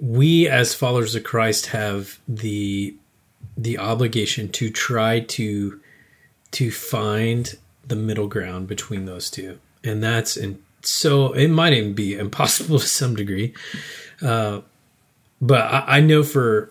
[0.00, 2.96] we as followers of Christ have the
[3.56, 5.80] the obligation to try to
[6.52, 9.58] to find the middle ground between those two.
[9.84, 13.54] And that's and so it might even be impossible to some degree.
[14.22, 14.62] Uh,
[15.40, 16.70] but I, I know for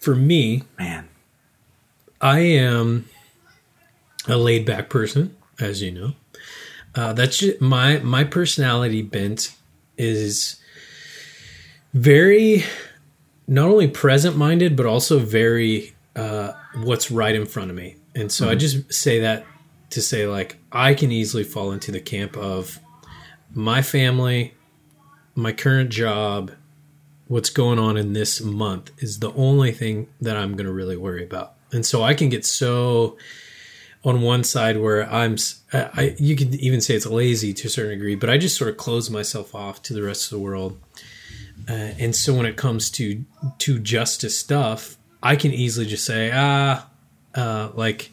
[0.00, 1.08] for me, Man.
[2.20, 3.08] I am
[4.28, 6.12] a laid back person, as you know.
[6.94, 9.54] Uh, that's just, my my personality bent
[9.98, 10.61] is
[11.92, 12.64] very
[13.46, 17.96] not only present minded, but also very uh, what's right in front of me.
[18.14, 19.44] And so I just say that
[19.90, 22.78] to say, like, I can easily fall into the camp of
[23.54, 24.54] my family,
[25.34, 26.52] my current job,
[27.28, 30.96] what's going on in this month is the only thing that I'm going to really
[30.96, 31.54] worry about.
[31.72, 33.16] And so I can get so
[34.04, 35.36] on one side where I'm,
[35.72, 38.70] I, you could even say it's lazy to a certain degree, but I just sort
[38.70, 40.78] of close myself off to the rest of the world.
[41.68, 43.24] Uh, and so when it comes to
[43.58, 46.88] to justice stuff, I can easily just say, ah,
[47.34, 48.10] uh, like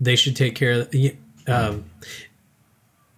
[0.00, 0.94] they should take care of.
[1.46, 1.84] Um,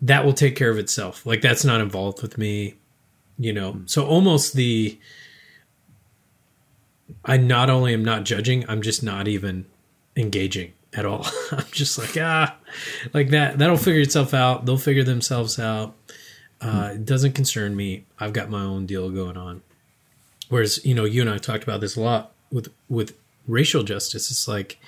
[0.03, 1.25] that will take care of itself.
[1.25, 2.75] Like that's not involved with me,
[3.39, 3.83] you know.
[3.87, 4.99] So almost the
[7.25, 9.67] I not only am not judging, I'm just not even
[10.17, 11.27] engaging at all.
[11.53, 12.57] I'm just like ah,
[13.15, 13.59] like that.
[13.59, 14.67] That'll figure itself out.
[14.67, 15.95] They'll figure themselves out.
[16.63, 18.05] Uh, it doesn't concern me.
[18.19, 19.63] I've got my own deal going on.
[20.49, 23.17] Whereas you know, you and I talked about this a lot with with
[23.49, 24.31] racial justice.
[24.31, 24.79] It's like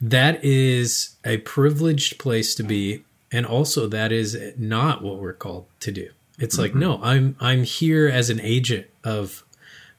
[0.00, 5.66] that is a privileged place to be, and also that is not what we're called
[5.80, 6.10] to do.
[6.38, 9.44] It's like no, I'm I'm here as an agent of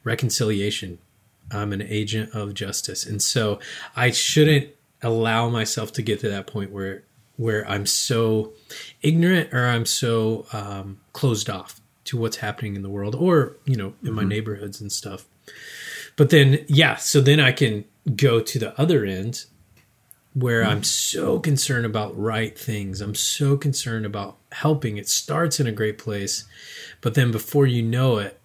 [0.03, 0.99] reconciliation.
[1.51, 3.59] I'm an agent of justice, and so
[3.95, 4.69] I shouldn't
[5.01, 7.03] allow myself to get to that point where
[7.37, 8.53] where I'm so
[9.01, 13.75] ignorant or I'm so um, closed off to what's happening in the world or you
[13.75, 15.25] know in my neighborhoods and stuff.
[16.15, 19.45] But then yeah, so then I can go to the other end
[20.33, 22.99] where I'm so concerned about right things.
[22.99, 24.97] I'm so concerned about helping.
[24.97, 26.43] It starts in a great place,
[27.01, 28.39] but then before you know it,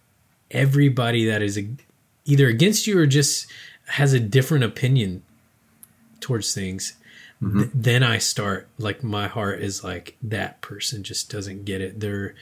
[0.50, 1.60] everybody that is
[2.24, 3.46] either against you or just
[3.88, 5.22] has a different opinion
[6.20, 6.94] towards things
[7.42, 7.58] Mm-hmm.
[7.58, 11.98] th- then i start like my heart is like that person just doesn't get it.
[11.98, 12.34] They're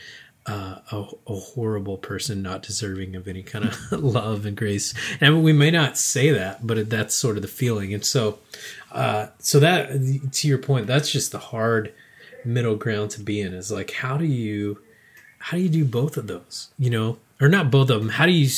[0.44, 4.94] uh, a, a horrible person not deserving of any kind of love and grace.
[5.20, 7.92] And we may not say that but that's sort of the feeling.
[7.92, 8.38] And so
[8.90, 9.90] uh, so that
[10.32, 11.92] to your point that's just the hard
[12.44, 14.80] middle ground to be in is like how do you
[15.38, 17.18] how do you do both of those you know?
[17.40, 18.48] Or not both of them how do you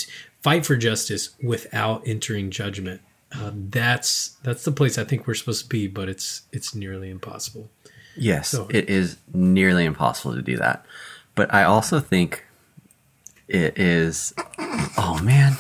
[0.42, 3.03] fight for justice without entering judgment
[3.38, 7.11] uh, that's that's the place i think we're supposed to be but it's it's nearly
[7.11, 7.71] impossible
[8.16, 10.85] Yes, So- it is nearly impossible to do that.
[11.37, 12.45] But I also think
[13.47, 14.35] it is.
[14.99, 15.57] Oh man,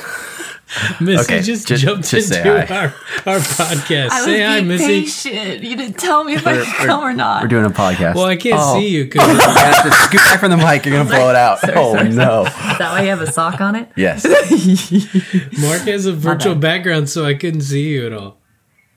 [1.00, 2.84] missy Okay, just, just- jumped just into our,
[3.26, 5.62] our podcast I say hi being missy patient.
[5.64, 7.42] You didn't tell me if I could come or not.
[7.42, 8.14] we're doing a podcast.
[8.14, 10.84] well i can't Oh, see you because You have to scoot back from the mic.
[10.86, 11.58] You're gonna blow it out.
[11.76, 12.44] oh sorry, no!
[12.44, 13.88] Is that why you have a sock on it?
[13.96, 14.24] Yes.
[15.60, 18.36] mark has a virtual background so i couldn't see you at all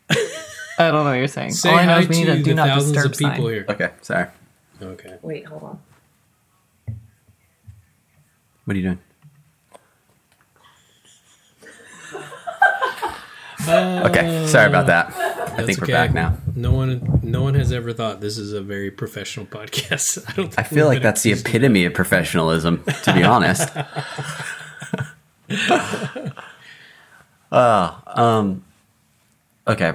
[0.10, 1.52] I don't know what you're saying.
[1.52, 3.12] say All I know hi is we need to a do the not thousands disturb
[3.12, 3.54] of people sign.
[3.54, 3.90] here Okay.
[4.02, 4.28] Sorry.
[4.82, 5.80] okay Wait, hold on.
[8.66, 9.00] What are you doing?
[13.68, 14.48] Okay.
[14.48, 15.14] Sorry about that.
[15.58, 15.94] I think we're okay.
[15.94, 16.38] back now.
[16.56, 20.18] No one, no one has ever thought this is a very professional podcast.
[20.28, 20.54] I don't.
[20.54, 23.70] Think I feel like that's the epitome of professionalism, to be honest.
[27.52, 28.64] uh, um,
[29.68, 29.94] okay.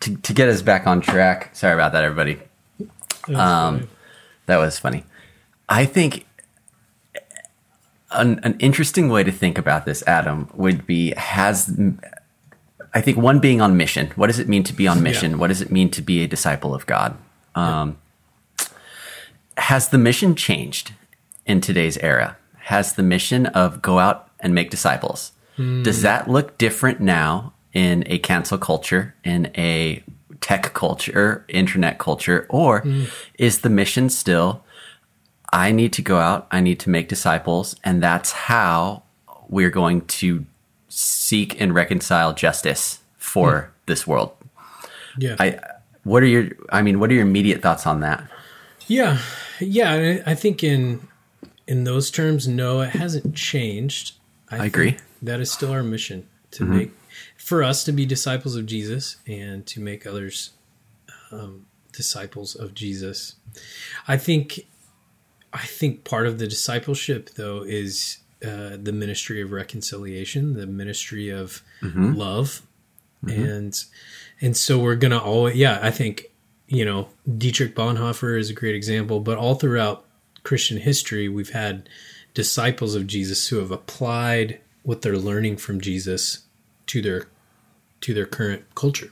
[0.00, 2.38] To, to get us back on track, sorry about that, everybody.
[3.26, 3.36] that.
[3.36, 3.88] Um,
[4.46, 5.04] that was funny.
[5.68, 6.24] I think
[8.10, 11.78] an, an interesting way to think about this, Adam, would be has.
[12.94, 14.08] I think one being on mission.
[14.16, 15.32] What does it mean to be on mission?
[15.32, 15.36] Yeah.
[15.38, 17.16] What does it mean to be a disciple of God?
[17.54, 17.98] Um,
[19.56, 20.92] Has the mission changed
[21.46, 22.36] in today's era?
[22.56, 25.32] Has the mission of go out and make disciples?
[25.56, 30.04] Does that look different now in a cancel culture, in a
[30.40, 32.84] tech culture, internet culture, or
[33.38, 34.62] is the mission still
[35.52, 39.02] I need to go out, I need to make disciples, and that's how
[39.48, 40.44] we're going to
[40.88, 44.32] seek and reconcile justice for this world.
[45.18, 45.58] yeah, I
[46.04, 48.28] what are your I mean, what are your immediate thoughts on that?
[48.86, 49.18] yeah,
[49.60, 50.20] yeah.
[50.26, 51.06] I I think in
[51.66, 54.14] in those terms, no, it hasn't changed.
[54.50, 54.96] I agree.
[55.20, 56.76] That is still our mission to Mm-hmm.
[56.76, 56.90] make
[57.36, 60.50] for us to be disciples of Jesus and to make others
[61.32, 63.34] um, disciples of Jesus.
[64.06, 64.66] I think
[65.52, 71.28] I think part of the discipleship though is uh, the ministry of reconciliation, the ministry
[71.30, 72.14] of Mm-hmm.
[72.14, 72.62] love,
[73.26, 73.84] and
[74.40, 76.26] and so we're gonna always yeah I think
[76.68, 80.04] you know Dietrich Bonhoeffer is a great example, but all throughout
[80.44, 81.88] Christian history we've had
[82.34, 86.42] disciples of Jesus who have applied what they're learning from Jesus
[86.86, 87.26] to their
[88.00, 89.10] to their current culture.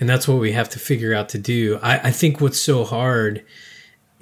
[0.00, 1.78] And that's what we have to figure out to do.
[1.82, 3.44] I, I think what's so hard,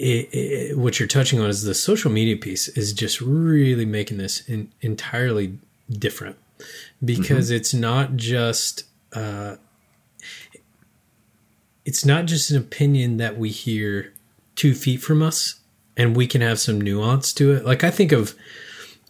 [0.01, 4.17] i i what you're touching on is the social media piece is just really making
[4.17, 5.57] this in, entirely
[5.89, 6.37] different.
[7.03, 8.83] because it's not just
[9.13, 9.55] uh,
[11.85, 14.13] it's not just an opinion that we hear
[14.55, 15.59] two feet from us
[15.97, 17.65] and we can have some nuance to it.
[17.65, 18.35] Like I think of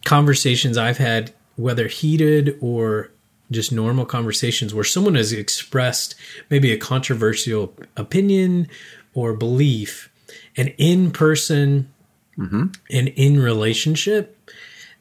[0.04, 3.10] conversations I've had, whether heated or
[3.50, 6.14] just normal conversations, where someone has expressed
[6.48, 8.68] maybe a controversial opinion
[9.12, 10.09] or belief,
[10.56, 11.92] and in person
[12.90, 14.50] and in relationship,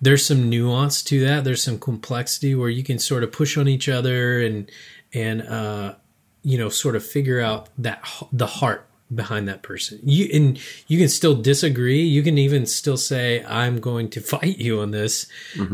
[0.01, 1.43] there's some nuance to that.
[1.43, 4.69] There's some complexity where you can sort of push on each other and
[5.13, 5.95] and uh,
[6.43, 9.99] you know sort of figure out that the heart behind that person.
[10.03, 12.03] You and you can still disagree.
[12.03, 15.27] You can even still say I'm going to fight you on this.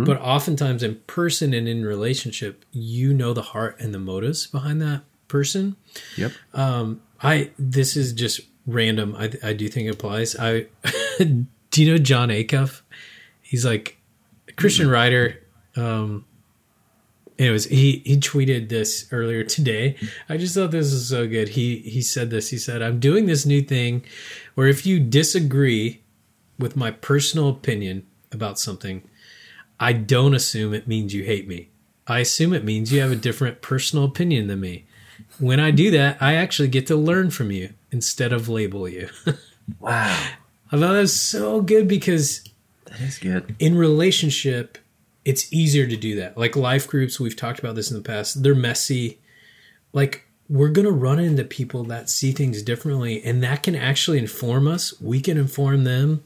[0.06, 4.82] But oftentimes in person and in relationship, you know the heart and the motives behind
[4.82, 5.76] that person.
[6.18, 6.32] Yep.
[6.54, 9.16] Um, I this is just random.
[9.18, 10.36] I I do think it applies.
[10.36, 10.68] I
[11.20, 12.82] do you know Jon Acuff?
[13.42, 13.98] He's like
[14.48, 15.42] a Christian writer.
[15.76, 16.26] Um,
[17.38, 19.96] anyways, he he tweeted this earlier today.
[20.30, 21.50] I just thought this was so good.
[21.50, 22.50] He he said this.
[22.50, 24.04] He said, "I'm doing this new thing
[24.56, 26.02] where if you disagree
[26.58, 29.04] with my personal opinion about something,
[29.80, 31.70] I don't assume it means you hate me.
[32.08, 34.86] I assume it means you have a different personal opinion than me."
[35.40, 39.10] When I do that, I actually get to learn from you instead of label you.
[39.80, 40.16] Wow.
[40.72, 42.44] I thought that was so good because
[42.86, 43.56] That is good.
[43.58, 44.78] in relationship,
[45.26, 46.38] it's easier to do that.
[46.38, 49.18] Like life groups, we've talked about this in the past, they're messy.
[49.92, 54.20] Like we're going to run into people that see things differently, and that can actually
[54.20, 54.94] inform us.
[55.02, 56.24] We can inform them.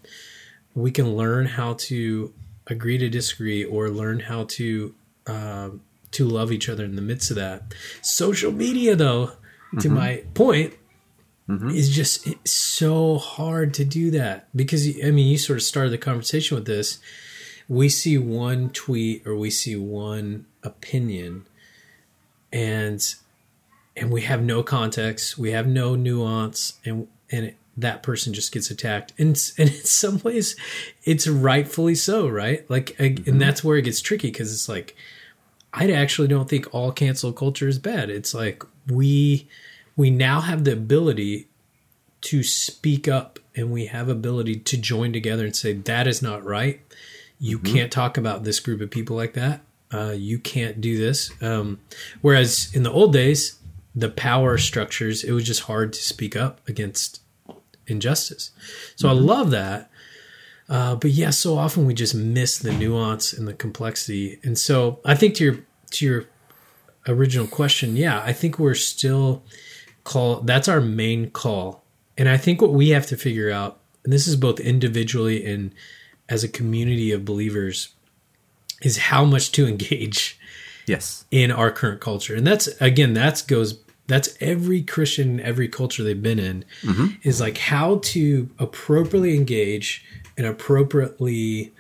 [0.76, 2.34] We can learn how to
[2.67, 4.93] agree to disagree or learn how to
[5.28, 7.74] um, to love each other in the midst of that.
[8.02, 9.32] Social media, though,
[9.80, 9.93] to mm-hmm.
[9.93, 10.74] my point,
[11.48, 11.69] mm-hmm.
[11.69, 15.98] is just so hard to do that because I mean, you sort of started the
[15.98, 17.00] conversation with this.
[17.67, 21.45] We see one tweet or we see one opinion,
[22.52, 23.04] and
[23.95, 28.52] and we have no context, we have no nuance, and and it, that person just
[28.52, 29.13] gets attacked.
[29.17, 30.56] And and in some ways,
[31.04, 32.69] it's rightfully so, right?
[32.69, 33.38] Like, ag- and mm-hmm.
[33.39, 34.95] that's where it gets tricky because it's like
[35.73, 38.10] I actually don't think all cancel culture is bad.
[38.10, 39.47] It's like we
[39.95, 41.47] we now have the ability
[42.21, 46.43] to speak up and we have ability to join together and say that is not
[46.43, 46.82] right.
[47.39, 49.62] You can't talk about this group of people like that.
[49.93, 51.32] Uh, you can't do this.
[51.41, 51.79] Um,
[52.21, 53.60] whereas in the old days,
[53.95, 57.21] the power structures, it was just hard to speak up against
[57.88, 58.51] injustice.
[58.95, 59.88] So I love that.
[60.69, 64.39] Uh, but yeah, so often we just miss the nuance and the complexity.
[64.43, 65.55] And so I think to your
[65.91, 66.25] to your
[67.08, 69.43] original question, yeah, I think we're still
[70.03, 71.84] call that's our main call.
[72.17, 75.73] And I think what we have to figure out, and this is both individually and
[76.27, 77.89] as a community of believers,
[78.82, 80.38] is how much to engage
[80.86, 81.25] Yes.
[81.32, 82.36] in our current culture.
[82.36, 86.65] And that's again, that's goes that's every Christian, every culture they've been in,
[87.21, 90.03] is like how to appropriately engage
[90.39, 91.71] and appropriately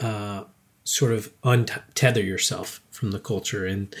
[0.00, 0.42] uh,
[0.82, 3.64] sort of untether yourself from the culture.
[3.64, 3.94] And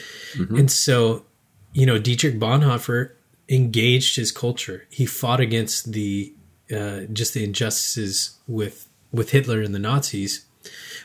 [0.58, 1.24] and so,
[1.72, 3.12] you know, Dietrich Bonhoeffer
[3.48, 4.86] engaged his culture.
[4.90, 6.32] He fought against the
[6.74, 10.46] uh, just the injustices with with Hitler and the Nazis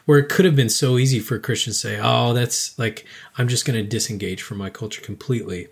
[0.06, 3.06] where it could have been so easy for Christians to say, "Oh, that's like
[3.38, 5.68] I'm just going to disengage from my culture completely."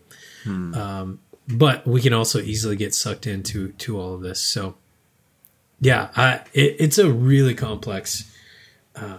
[0.75, 4.39] Um, but we can also easily get sucked into to all of this.
[4.39, 4.75] So,
[5.81, 8.31] yeah, I, it, it's a really complex,
[8.95, 9.17] uh,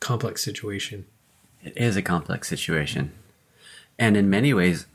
[0.00, 1.06] complex situation.
[1.62, 3.12] It is a complex situation.
[3.98, 4.86] And in many ways,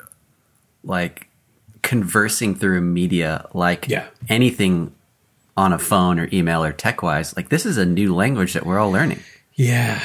[0.84, 1.30] like
[1.82, 4.08] conversing through media, like Yeah.
[4.28, 4.94] anything
[5.56, 8.66] on a phone or email or tech wise, like this is a new language that
[8.66, 9.20] we're all learning.
[9.56, 10.04] Yeah,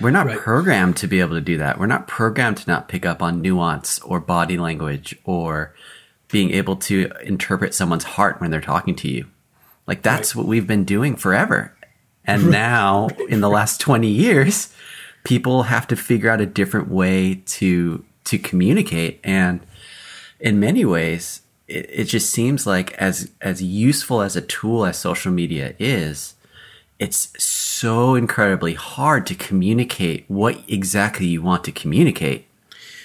[0.00, 0.36] We're not Right.
[0.38, 1.78] programmed to be able to do that.
[1.78, 5.72] We're not programmed to not pick up on nuance or body language or
[6.34, 9.24] being able to interpret someone's heart when they're talking to you.
[9.86, 11.74] Like that's what we've been doing forever.
[12.24, 14.74] And now in the last 20 years,
[15.24, 19.60] people have to figure out a different way to to communicate and
[20.40, 24.96] in many ways it, it just seems like as as useful as a tool as
[24.98, 26.34] social media is
[26.98, 32.46] it's so incredibly hard to communicate what exactly you want to communicate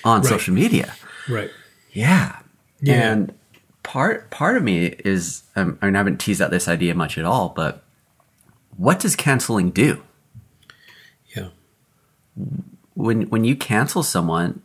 [0.05, 0.29] on Right.
[0.29, 0.95] social media.
[1.27, 1.51] right.
[1.91, 2.39] Yeah.
[2.81, 3.11] Yeah.
[3.11, 3.33] And
[3.83, 7.17] part part of me is um, I mean I haven't teased out this idea much
[7.17, 7.83] at all, but
[8.77, 10.03] what does canceling do?
[11.35, 11.49] Yeah,
[12.93, 14.61] When when you cancel someone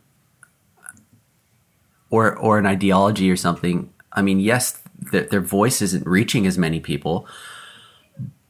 [2.09, 6.57] or or an ideology or something, I mean, yes, th- their voice isn't reaching as
[6.57, 7.27] many people,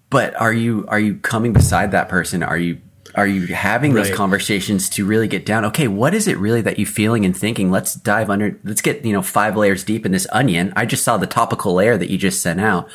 [0.10, 2.44] but are you are you coming beside that person?
[2.44, 2.80] Are you
[3.14, 5.66] are you having those conversations to really get down?
[5.66, 7.70] Okay, what is it really that you're feeling and thinking?
[7.70, 8.60] Let's dive under.
[8.64, 10.74] Let's get you know five layers deep in this onion.
[10.76, 12.90] I just saw the topical layer that you just sent out,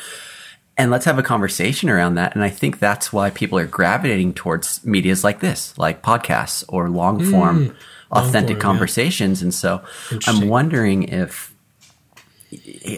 [0.77, 2.35] and let's have a conversation around that.
[2.35, 6.89] And I think that's why people are gravitating towards medias like this, like podcasts or
[6.89, 7.31] long hmm.
[7.31, 7.77] form,
[8.11, 8.61] authentic form, yeah.
[8.61, 9.41] conversations.
[9.41, 9.81] And so
[10.27, 11.53] I'm wondering if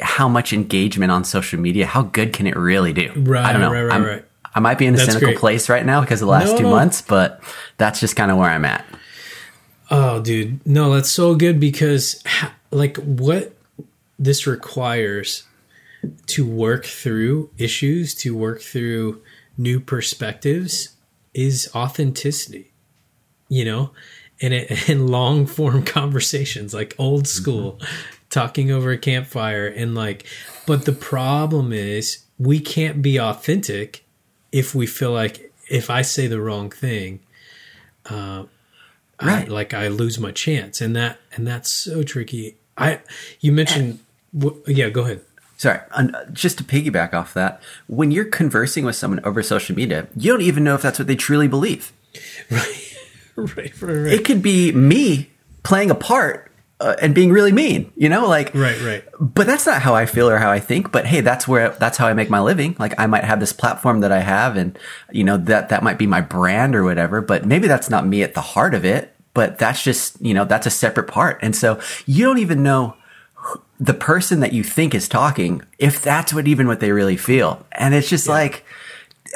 [0.02, 3.14] how much engagement on social media, how good can it really do?
[3.16, 3.72] Right, I don't know.
[3.72, 4.26] right, right, I'm- right.
[4.56, 5.40] I might be in a That's cynical great.
[5.40, 6.70] place right now because of the last No, two no.
[6.70, 7.42] months, but
[7.78, 8.86] that's just kind of where I'm at.
[9.90, 12.24] Oh, dude, no, that's so good because,
[12.72, 13.56] like, what
[14.18, 15.44] this requires
[16.28, 19.22] to work through issues, to work through
[19.58, 20.90] new perspectives,
[21.34, 22.72] is authenticity.
[23.50, 23.92] You know,
[24.42, 27.42] and it, and long form conversations, like old mm-hmm.
[27.42, 27.80] school,
[28.30, 30.26] talking over a campfire, and like,
[30.68, 34.04] but the problem is we can't be authentic
[34.54, 37.20] if we feel like if I say the wrong thing.
[38.06, 38.46] I,
[39.22, 39.48] Right.
[39.48, 42.58] like I lose my chance, and that and that's so tricky.
[42.78, 43.00] I
[43.40, 44.00] you mentioned,
[44.38, 45.22] wh- yeah, go ahead.
[45.56, 49.76] Sorry, and uh, just to piggyback off that, when you're conversing with someone over social
[49.76, 51.92] media, you don't even know if that's what they truly believe.
[52.52, 55.30] Right, right, right, right, It could be me
[55.64, 59.04] playing a part uh, and being really mean, you know, like right, right.
[59.20, 60.92] but that's not how I feel or how I think.
[60.92, 62.76] But hey, that's where that's how I make my living.
[62.78, 64.78] Like I might have this platform that I have, and
[65.12, 67.22] you know that that might be my brand or whatever.
[67.22, 69.16] But maybe that's not me at the heart of it.
[69.34, 71.40] But that's just you know that's a separate part.
[71.42, 72.96] And so you don't even know
[73.80, 77.66] the person that you think is talking if that's what even what they really feel.
[77.72, 78.66] And it's just like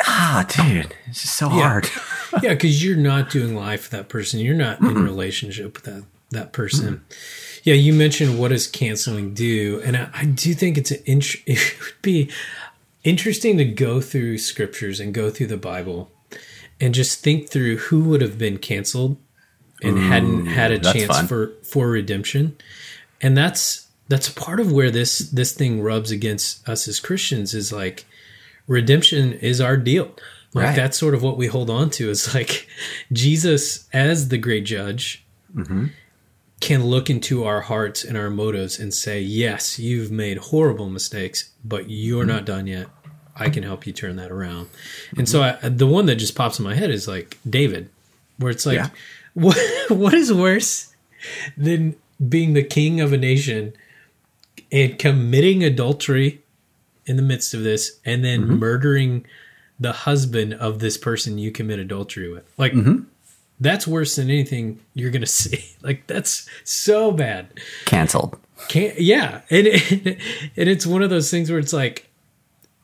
[0.05, 1.89] ah, dude, it's just so hard.
[2.41, 4.39] yeah, because you're not doing life for that person.
[4.39, 7.03] You're not in relationship with that that person.
[7.63, 11.35] Yeah, you mentioned what does canceling do, and I, I do think it's an int-
[11.45, 12.29] it would be
[13.03, 16.11] interesting to go through scriptures and go through the Bible
[16.79, 19.17] and just think through who would have been canceled
[19.81, 21.27] and hadn't mm, had a chance fun.
[21.27, 22.57] for for redemption,
[23.21, 27.71] and that's that's part of where this this thing rubs against us as Christians is
[27.71, 28.05] like
[28.67, 30.11] redemption is our deal.
[30.53, 30.75] Like Right.
[30.75, 32.67] that's sort of what we hold on to is like
[33.13, 35.87] Jesus as the great judge mm-hmm.
[36.59, 41.51] Can look into our hearts and our motives and say, yes, you've made horrible mistakes,
[41.63, 42.87] but you're not done yet.
[43.35, 44.69] I can help you turn that around.
[45.15, 47.89] And so I, the one that just pops in my head is like David,
[48.37, 48.89] where it's like, Yeah.
[49.33, 49.57] what
[49.89, 50.95] what is worse
[51.55, 51.95] than
[52.27, 53.73] being the king of a nation
[54.71, 56.41] and committing adultery
[57.05, 58.55] in the midst of this and then mm-hmm.
[58.55, 59.25] murdering
[59.79, 62.51] the husband of this person you commit adultery with.
[62.57, 63.03] Like mm-hmm.
[63.59, 65.75] That's worse than anything you're gonna see.
[65.81, 67.59] Like that's so bad.
[67.85, 68.37] Canceled.
[68.69, 70.07] Can't yeah, and and,
[70.57, 72.09] and it's one of those things where it's like,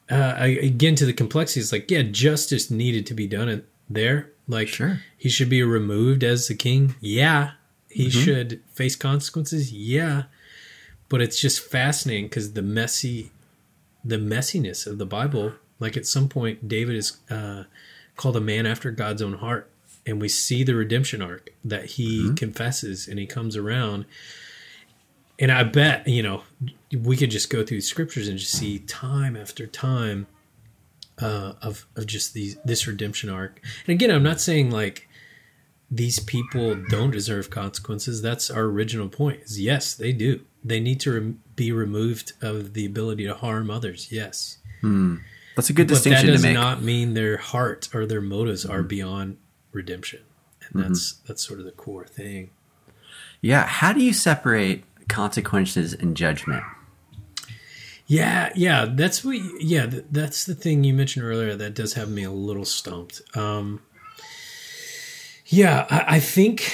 [0.09, 1.59] uh, again to the complexity.
[1.61, 4.29] It's like yeah, justice needed to be done in- there.
[4.47, 4.99] Like Sure.
[5.17, 6.95] he should be removed as the king.
[6.99, 7.51] Yeah,
[7.89, 9.71] he should face consequences.
[9.71, 10.23] Yeah,
[11.09, 13.31] but it's just fascinating because the messy,
[14.03, 15.53] the messiness of the Bible.
[15.79, 17.63] Like at some point, David is uh,
[18.17, 19.69] called a man after God's own heart,
[20.05, 22.35] and we see the redemption arc that he mm-hmm.
[22.35, 24.05] confesses and he comes around.
[25.39, 26.43] And I bet you know
[26.95, 30.27] we could just go through scriptures and just see time after time
[31.21, 33.61] uh, of of just these this redemption arc.
[33.85, 35.07] And again, I'm not saying like
[35.89, 38.21] these people don't deserve consequences.
[38.21, 39.41] That's our original point.
[39.43, 40.41] Is yes, they do.
[40.63, 44.11] They need to rem- be removed of the ability to harm others.
[44.11, 45.17] Yes, hmm.
[45.55, 48.65] That's a good but that distinction to does not mean their heart or their motives
[48.65, 48.87] are mm-hmm.
[48.87, 49.37] beyond
[49.73, 50.21] redemption.
[50.69, 52.51] And that's that's sort of the core thing.
[53.41, 53.65] yeah.
[53.65, 56.63] How do you separate consequences and judgment?
[58.05, 59.37] Yeah, yeah, that's what.
[59.59, 63.21] Yeah, that's the thing you mentioned earlier that does have me a little stumped.
[63.35, 63.81] Um,
[65.47, 66.73] yeah, I, I think,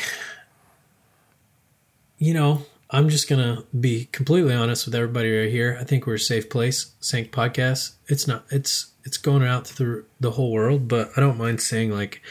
[2.18, 5.78] you know, I'm just gonna be completely honest with everybody right here.
[5.80, 6.94] I think we're a safe place.
[7.00, 7.94] Sank podcast.
[8.08, 8.46] It's not.
[8.50, 12.22] It's it's going out through the whole world, but I don't mind saying like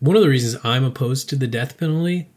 [0.00, 2.28] one of the reasons I'm opposed to the death penalty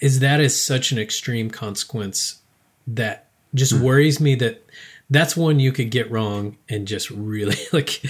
[0.00, 2.40] is that is such an extreme consequence
[2.86, 4.64] that just worries me that
[5.10, 8.02] that's one you could get wrong and just really like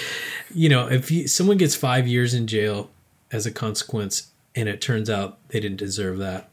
[0.54, 2.90] you know if you, someone gets five years in jail
[3.32, 6.48] as a consequence and it turns out they didn't deserve that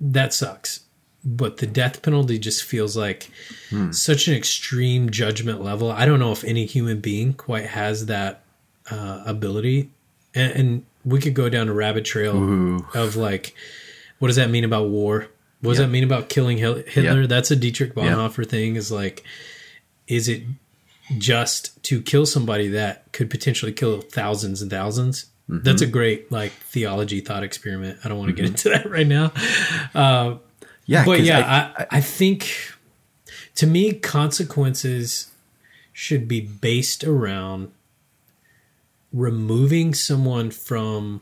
[0.00, 0.80] that sucks.
[1.24, 3.30] But the death penalty just feels like
[3.90, 5.90] such an extreme judgment level.
[5.90, 8.44] I don't know if any human being quite has that
[8.90, 9.90] uh, ability.
[10.34, 12.34] And, and we could go down a rabbit trail
[12.94, 13.54] of like
[14.18, 15.26] what does that mean about war
[15.60, 16.84] what does that mean about killing Hitler?
[17.20, 17.28] Yep.
[17.28, 18.76] That's a Dietrich Bonhoeffer thing.
[18.76, 19.24] Is like,
[20.06, 20.44] is it
[21.18, 25.26] just to kill somebody that could potentially kill thousands and thousands?
[25.48, 27.98] That's a great like theology thought experiment.
[28.04, 29.32] I don't want to get into that right now.
[29.94, 30.36] Uh,
[30.86, 31.40] Yeah, but yeah,
[31.76, 32.48] I- I, I, think
[33.56, 35.32] to me, consequences
[35.92, 37.72] should be based around
[39.12, 41.20] removing someone from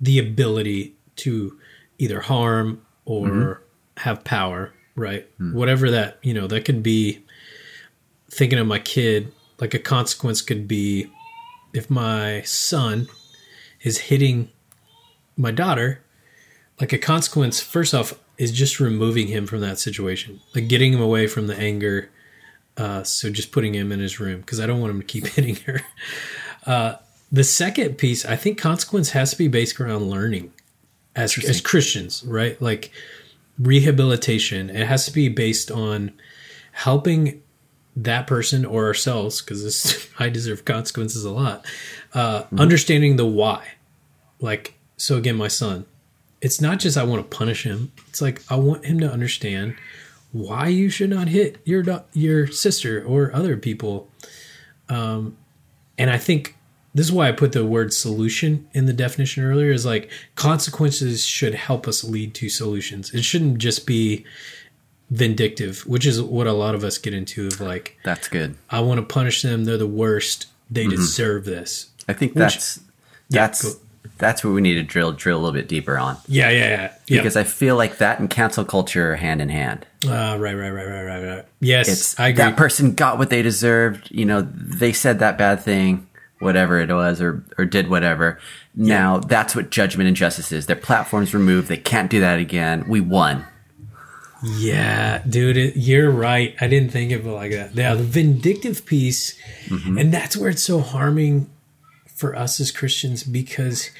[0.00, 1.58] the ability to
[1.98, 3.62] either harm or Mm-hmm.
[3.98, 5.28] have power, right?
[5.38, 5.52] Hmm.
[5.54, 7.24] Whatever that, you know, that could be
[8.30, 11.10] thinking of my kid, like a consequence could be
[11.74, 13.08] if my son
[13.82, 14.48] is hitting
[15.36, 16.02] my daughter,
[16.80, 21.00] like a consequence, first off, is just removing him from that situation, like getting him
[21.02, 22.10] away from the anger.
[22.76, 25.26] Uh, so just putting him in his room because I don't want him to keep
[25.36, 25.80] hitting her.
[26.66, 26.94] Uh,
[27.32, 30.52] the second piece, I think consequence has to be based around learning
[31.14, 32.60] as, as Christians, right?
[32.60, 32.90] Like
[33.58, 34.70] rehabilitation.
[34.70, 36.12] It has to be based on
[36.72, 37.42] helping
[37.96, 41.64] that person or ourselves, because this I deserve consequences a lot.
[42.14, 43.66] Uh, Understanding the why.
[44.40, 45.86] Like, so again, my son,
[46.40, 47.92] it's not just I want to punish him.
[48.08, 49.76] It's like I want him to understand
[50.32, 54.08] why you should not hit your do- your sister or other people.
[54.88, 55.36] Um,
[56.00, 56.56] and I think
[56.94, 59.70] this is why I put the word solution in the definition earlier.
[59.70, 63.12] Is like consequences should help us lead to solutions.
[63.12, 64.24] It shouldn't just be
[65.10, 67.46] vindictive, which is what a lot of us get into.
[67.46, 68.56] Of like, that's good.
[68.70, 69.66] I want to punish them.
[69.66, 70.46] They're the worst.
[70.70, 70.96] They mm-hmm.
[70.96, 71.90] deserve this.
[72.08, 72.80] I think Which- that's
[73.28, 73.76] that's
[74.18, 76.92] that's what we need to drill drill a little bit deeper on Yeah, yeah, yeah.
[77.06, 77.18] yeah.
[77.18, 79.86] because I feel like that and cancel culture are hand in hand.
[80.06, 81.44] Uh, right, right, right, right, right, right.
[81.60, 82.36] Yes, It's I agree.
[82.44, 84.10] that person got what they deserved.
[84.10, 86.06] You know, they said that bad thing,
[86.38, 88.38] whatever it was, or or did whatever.
[88.74, 90.66] Now that's what judgment and justice is.
[90.66, 91.68] Their platform's removed.
[91.68, 92.84] They can't do that again.
[92.88, 93.44] We won.
[94.42, 96.56] Yeah, dude, it, you're right.
[96.62, 97.74] I didn't think of it like that.
[97.74, 99.38] Yeah, the vindictive piece,
[99.70, 101.50] and that's where it's so harming
[102.20, 103.90] for us as Christians because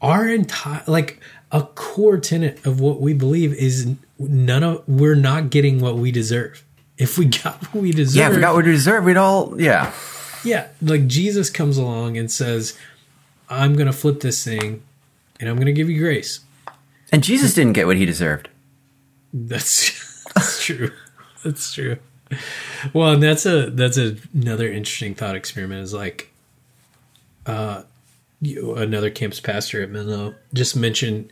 [0.00, 1.20] our entire like
[1.52, 6.10] a core tenet of what we believe is none of we're not getting what we
[6.10, 6.64] deserve.
[6.98, 9.60] If we got what we deserve, Yeah, if we got what we deserve, we'd all
[9.60, 9.92] yeah.
[10.42, 12.76] yeah, like Jesus comes along and says,
[13.48, 14.82] "I'm going to flip this thing,
[15.38, 16.40] and I'm going to give you grace."
[17.12, 18.48] And Jesus didn't get what he deserved.
[19.32, 20.90] That's that's true.
[21.44, 21.98] That's true.
[22.92, 25.82] Well, and that's a that's a, another interesting thought experiment.
[25.82, 26.32] Is like,
[27.46, 27.82] uh,
[28.40, 31.30] you, another campus pastor at Menlo just mentioned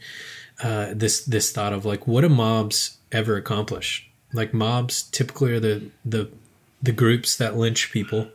[0.63, 4.09] uh, this this thought of like, what do mobs ever accomplish?
[4.33, 6.31] Like mobs typically are the the
[6.83, 8.29] the groups that lynch people.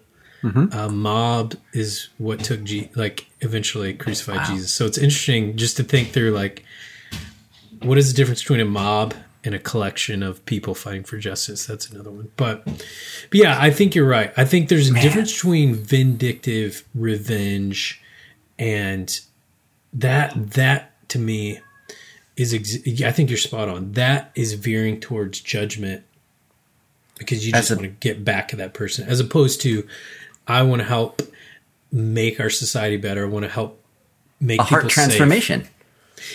[0.71, 4.71] A mob is what took G- like eventually crucified Jesus.
[4.71, 6.63] So it's interesting just to think through like
[7.81, 9.13] what is the difference between a mob
[9.49, 11.65] and a collection of people fighting for justice?
[11.65, 12.31] That's another one.
[12.37, 12.77] But, but
[13.33, 14.31] yeah, I think you're right.
[14.37, 17.99] I think there's a difference between vindictive revenge
[18.59, 19.19] and
[19.91, 21.61] that that to me
[22.37, 23.93] is ex- I think you're spot on.
[23.93, 26.03] That is veering towards judgment
[27.17, 29.87] because you just a- want to get back at that person as opposed to
[30.47, 31.23] I want to help
[31.91, 33.25] make our society better.
[33.25, 33.83] I want to help
[34.39, 35.17] make a heart people safe.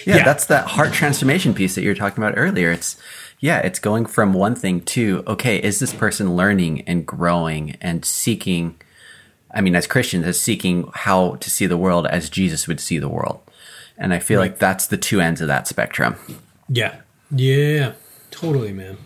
[0.07, 0.25] Yeah, Yeah.
[0.25, 2.71] that's that heart transformation piece that you were talking about earlier.
[2.73, 2.97] It's
[3.41, 8.05] yeah, it's going from one thing to okay, is this person learning and growing and
[8.05, 8.77] seeking
[9.57, 12.99] I mean, as Christians, as seeking how to see the world as Jesus would see
[12.99, 13.41] the world.
[13.97, 16.17] And I feel like that's the two ends of that spectrum.
[16.69, 16.97] Yeah.
[17.31, 17.93] Yeah.
[18.33, 18.97] Totally, man.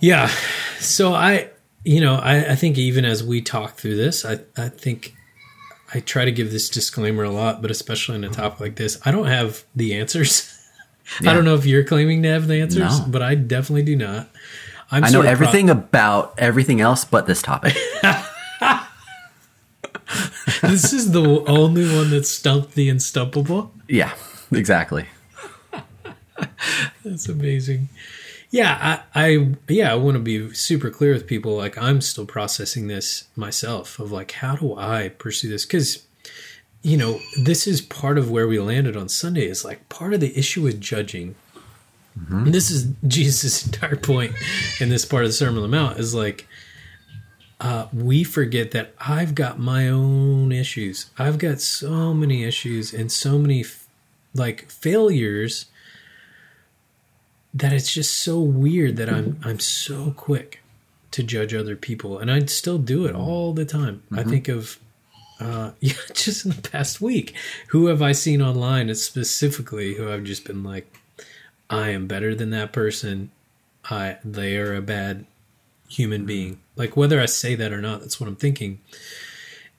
[0.00, 0.28] Yeah.
[0.80, 1.50] So I,
[1.84, 5.14] you know, I, I think even as we talk through this, I, I think
[5.94, 8.98] I try to give this disclaimer a lot, but especially on a topic like this,
[9.04, 10.50] I don't have the answers.
[11.20, 13.06] I don't know if you're claiming to have the answers, No.
[13.08, 14.28] but I definitely do not.
[14.90, 17.74] I'm I know of pro- everything about everything else but this topic.
[20.62, 23.70] this is the only one that stumped the unstumpable.
[23.88, 24.12] yeah,
[24.52, 25.06] exactly.
[27.04, 27.88] That's amazing.
[28.54, 31.56] Yeah, I, I yeah, I want to be super clear with people.
[31.56, 33.98] Like, I'm still processing this myself.
[33.98, 35.66] Of like, how do I pursue this?
[35.66, 36.06] Because,
[36.80, 39.46] you know, this is part of where we landed on Sunday.
[39.46, 41.34] Is like part of the issue with judging.
[42.44, 44.36] And this is Jesus' entire point
[44.80, 45.98] in this part of the Sermon on the Mount.
[45.98, 46.46] Is like,
[47.58, 51.10] uh, we forget that I've got my own issues.
[51.18, 53.88] I've got so many issues and so many f-
[54.32, 55.66] like failures
[57.54, 60.60] that it's just so weird that I'm I'm so quick
[61.12, 64.02] to judge other people, and I still do it all the time.
[64.12, 64.78] I think of
[65.40, 67.34] uh, yeah, just in the past week,
[67.68, 68.90] who have I seen online?
[68.90, 71.00] It's specifically who I've just been like,
[71.70, 73.30] I am better than that person.
[73.90, 75.26] I they are a bad
[75.88, 76.60] human being.
[76.76, 78.80] Like whether I say that or not, that's what I'm thinking.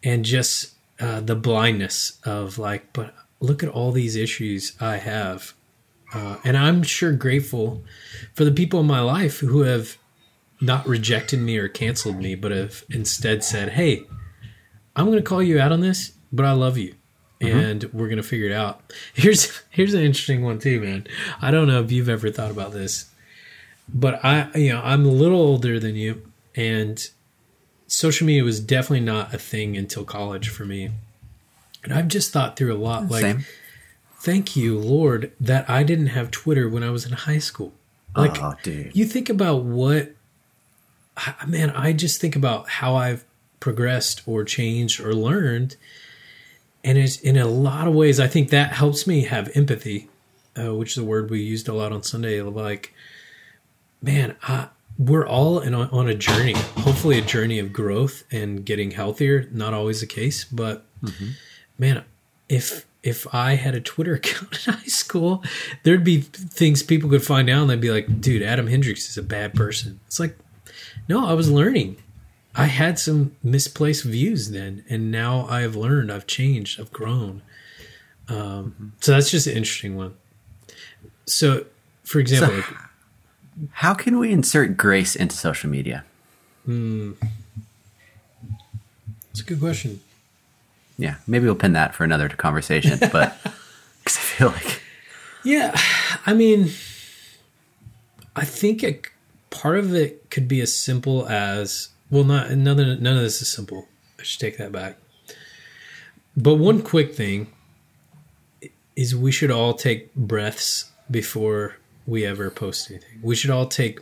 [0.03, 5.53] And just uh, the blindness of like, but look at all these issues I have.
[6.15, 7.83] Uh, and I'm sure grateful
[8.33, 9.97] for the people in my life who have
[10.61, 14.05] not rejected me or canceled me, but have instead said, Hey,
[14.95, 16.95] I'm going to call you out on this, but I love you.
[17.41, 18.81] And we're gonna figure it out.
[19.13, 21.05] Here's here's an interesting one too, man.
[21.41, 23.11] I don't know if you've ever thought about this,
[23.93, 26.23] but I you know I'm a little older than you,
[26.55, 27.07] and
[27.87, 30.91] social media was definitely not a thing until college for me.
[31.83, 33.09] And I've just thought through a lot.
[33.09, 33.45] Like, Same.
[34.25, 37.73] Thank you, Lord, that I didn't have Twitter when I was in high school.
[38.15, 38.95] Like, oh, dude.
[38.95, 40.13] you think about what,
[41.45, 43.23] man, I just think about how I've
[43.59, 45.75] progressed or changed or learned.
[46.83, 50.09] And it's in a lot of ways, I think that helps me have empathy,
[50.57, 52.41] uh, which is a word we used a lot on Sunday.
[52.41, 52.95] Like,
[54.01, 58.65] man, I, we're all in a, on a journey, hopefully a journey of growth and
[58.65, 59.47] getting healthier.
[59.51, 60.83] Not always the case, but
[61.77, 62.03] man,
[62.49, 65.43] if if I had a Twitter account in high school,
[65.83, 69.17] there'd be things people could find out and they'd be like, dude, Adam Hendricks is
[69.17, 69.99] a bad person.
[70.07, 70.37] It's like,
[71.07, 71.97] no, I was learning.
[72.55, 77.41] I had some misplaced views then, and now I've learned, I've changed, I've grown.
[78.29, 80.15] Um, so that's just an interesting one.
[81.25, 81.65] So,
[82.03, 82.65] for example, like,
[83.71, 86.05] How can we insert grace into social media?
[86.65, 87.11] Hmm.
[89.31, 89.99] it's a good question.
[90.97, 92.99] Yeah, maybe we'll pin that for another conversation.
[93.11, 93.37] But
[93.99, 94.81] because I feel like
[95.43, 95.75] Yeah,
[96.25, 96.71] I mean,
[98.35, 99.07] I think it,
[99.49, 102.23] part of it could be as simple as well.
[102.23, 103.87] Not none of none of this is simple.
[104.19, 104.97] I should take that back.
[106.37, 107.47] But one quick thing
[108.95, 113.19] is we should all take breaths before we ever post anything.
[113.21, 113.99] We should all take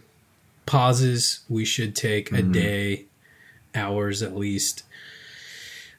[0.65, 1.41] pauses.
[1.49, 3.05] We should take a day,
[3.75, 4.83] hours at least,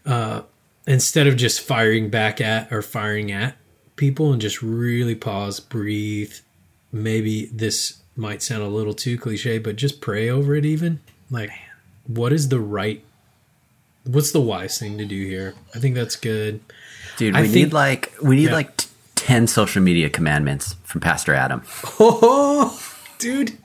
[0.06, 0.42] uh,
[0.86, 3.56] instead of just firing back at or firing at
[3.96, 6.32] people and just really pause, breathe.
[6.92, 11.00] Maybe this might sound a little too cliche, but just pray over it even.
[11.30, 11.50] Like,
[12.06, 13.02] what is the right,
[14.04, 15.54] what's the wise thing to do here?
[15.74, 16.60] I think that's good.
[17.16, 18.52] dude, I we think- need like we need Yeah.
[18.52, 21.62] like t- ten social media commandments from Pastor Adam.
[21.98, 22.80] Oh,
[23.18, 23.58] dude.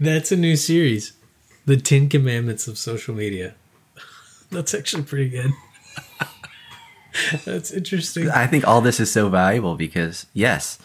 [0.00, 1.12] That's a new series.
[1.66, 3.54] The Ten Commandments of Social Media.
[4.50, 5.52] That's actually pretty good.
[7.44, 8.30] That's interesting.
[8.30, 10.78] I think all this is so valuable because yes,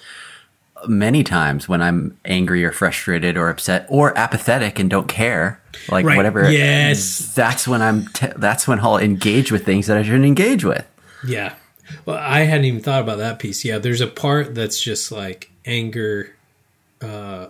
[0.88, 6.06] many times when I'm angry or frustrated or upset or apathetic and don't care, like
[6.06, 6.18] Right.
[6.18, 7.34] whatever, Yes.
[7.34, 10.86] that's when I'm t- that's when I'll engage with things that I shouldn't engage with.
[11.26, 11.54] Yeah.
[12.06, 13.64] Well, I hadn't even thought about that piece.
[13.64, 16.36] Yeah, there's a part that's just like anger,
[17.02, 17.48] uh,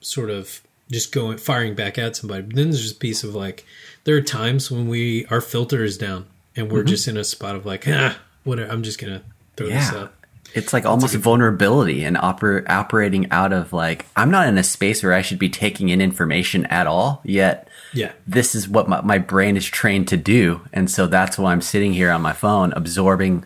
[0.00, 0.60] sort of
[0.90, 2.42] just going firing back at somebody.
[2.42, 3.64] But then there's a piece of like
[4.04, 6.26] there are times when we our filter is down
[6.56, 8.70] and we're just in a spot of like ah, whatever.
[8.70, 9.22] I'm just gonna
[9.56, 10.14] throw this up.
[10.52, 15.02] It's like almost vulnerability and oper- operating out of like I'm not in a space
[15.02, 17.68] where I should be taking in information at all yet.
[17.92, 18.12] Yeah.
[18.26, 21.60] This is what my, my brain is trained to do, and so that's why I'm
[21.62, 23.44] sitting here on my phone absorbing.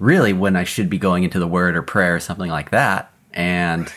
[0.00, 3.12] Really, when I should be going into the word or prayer or something like that,
[3.32, 3.92] and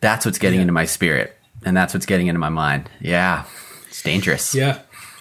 [0.00, 0.62] that's what's getting Yeah.
[0.62, 2.88] into my spirit, and that's what's getting into my mind.
[3.00, 3.44] Yeah,
[3.88, 4.54] it's dangerous.
[4.54, 4.78] Yeah,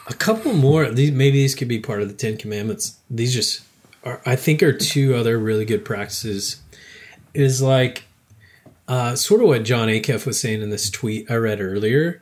[0.08, 0.89] a couple more.
[0.89, 2.97] These maybe these could be part of the Ten Commandments.
[3.10, 3.62] These just
[4.03, 6.62] are, I think, are two other really good practices.
[7.34, 8.05] Is like
[8.88, 12.22] uh, sort of what Jon Acuff was saying in this tweet I read earlier,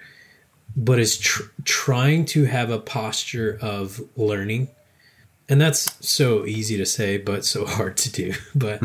[0.76, 4.70] but is tr- trying to have a posture of learning.
[5.48, 8.34] And that's so easy to say, but so hard to do.
[8.56, 8.82] But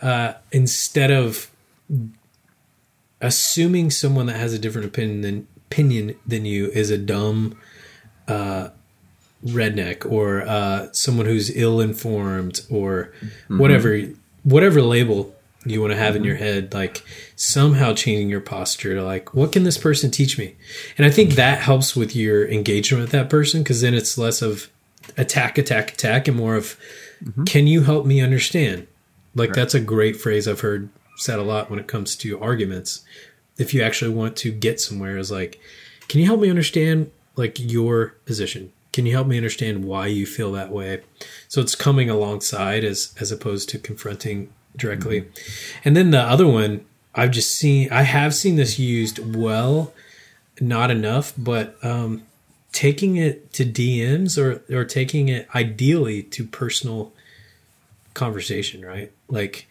[0.00, 1.50] uh, instead of
[3.20, 7.56] assuming someone that has a different opinion than opinion than you is a dumb
[8.28, 8.70] uh,
[9.44, 13.12] redneck or uh, someone who's ill informed or
[13.48, 14.00] whatever
[14.42, 15.34] whatever label
[15.66, 17.04] you want to have in your head like
[17.36, 20.56] somehow changing your posture to like what can this person teach me?
[20.96, 24.42] And i think that helps with your engagement with that person because then it's less
[24.42, 24.70] of
[25.16, 26.78] attack attack attack and more of
[27.44, 28.86] can you help me understand?
[29.34, 33.04] Like that's a great phrase i've heard said a lot when it comes to arguments.
[33.58, 35.60] If you actually want to get somewhere is like
[36.08, 38.72] can you help me understand like your position.
[38.92, 41.02] Can you help me understand why you feel that way?
[41.48, 45.28] So it's coming alongside as as opposed to confronting directly.
[45.84, 49.92] And then the other one i've just seen i have seen this used well
[50.60, 52.22] not enough but um
[52.70, 57.12] taking it to dms or or taking it ideally to personal
[58.14, 59.12] conversation right?
[59.28, 59.66] Like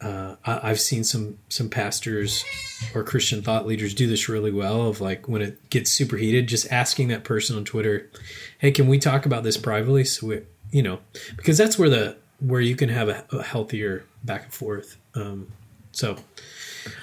[0.00, 2.44] uh, I, I've seen some some pastors
[2.94, 4.88] or Christian thought leaders do this really well.
[4.88, 8.10] Of like when it gets super heated, just asking that person on Twitter,
[8.58, 10.40] "Hey, can we talk about this privately so we
[10.70, 11.00] you know,
[11.36, 14.96] because that's where the where you can have a, a healthier back and forth.
[15.14, 15.48] Um,
[15.92, 16.16] so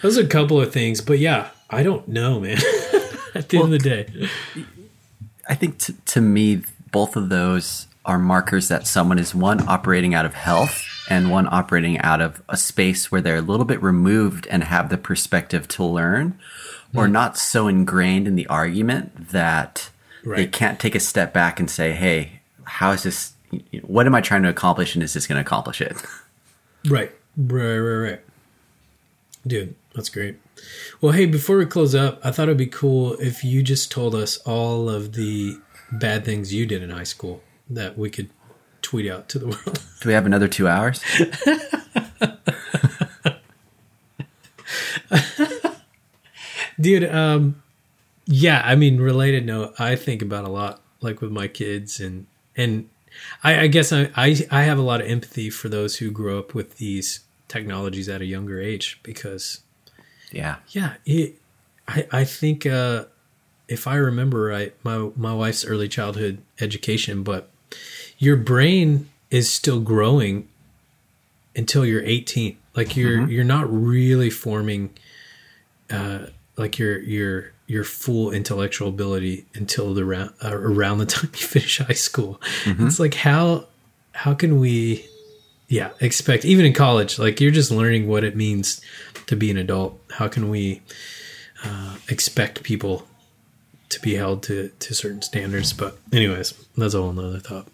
[0.01, 2.57] those are a couple of things, but yeah, I don't know, man.
[3.35, 4.29] At the end of the day,
[5.47, 10.15] I think t- to me, both of those are markers that someone is one operating
[10.15, 13.81] out of health and one operating out of a space where they're a little bit
[13.81, 16.37] removed and have the perspective to learn
[16.95, 17.13] or hmm.
[17.13, 19.89] not so ingrained in the argument that
[20.25, 23.33] they can't take a step back and say, hey, how is this?
[23.81, 25.95] What am I trying to accomplish and is this going to accomplish it?
[26.89, 28.19] right, right, right, right,
[29.45, 30.37] dude, that's great.
[30.99, 34.15] Well, hey, before we close up, I thought it'd be cool if you just told
[34.15, 35.57] us all of the
[35.91, 38.29] bad things you did in high school that we could
[38.81, 39.81] tweet out to the world.
[40.01, 41.01] Do we have another two hours?
[46.79, 47.61] dude um
[48.25, 52.27] yeah i mean related note i think about a lot like with my kids and
[52.55, 52.87] and
[53.43, 56.37] i i guess i i, I have a lot of empathy for those who grow
[56.39, 59.61] up with these technologies at a younger age because
[60.31, 60.57] Yeah.
[60.69, 61.35] yeah it
[61.87, 63.05] i i think uh
[63.67, 67.49] if i remember right my my wife's early childhood education but
[68.17, 70.47] your brain is still growing
[71.55, 74.91] until you're 18 like you're you're not really forming
[75.89, 81.29] uh like your your your full intellectual ability until the round, uh, around the time
[81.33, 82.41] you finish high school.
[82.65, 83.67] It's like how
[84.13, 85.05] how can we
[85.67, 88.81] yeah expect even in college like you're just learning what it means
[89.27, 89.99] to be an adult.
[90.11, 90.81] How can we
[91.63, 93.07] uh, expect people
[93.89, 95.73] to be held to to certain standards?
[95.73, 97.67] But anyways that's a whole nother thought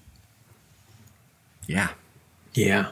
[1.67, 1.89] Yeah.
[2.53, 2.91] yeah.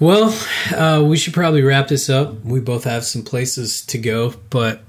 [0.00, 0.34] Well,
[0.74, 2.44] uh, we should probably wrap this up.
[2.44, 4.80] We both have some places to go, but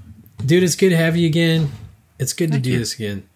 [0.44, 1.70] dude, it's good to have you again.
[2.18, 2.78] It's good to do you.
[2.78, 3.28] this again.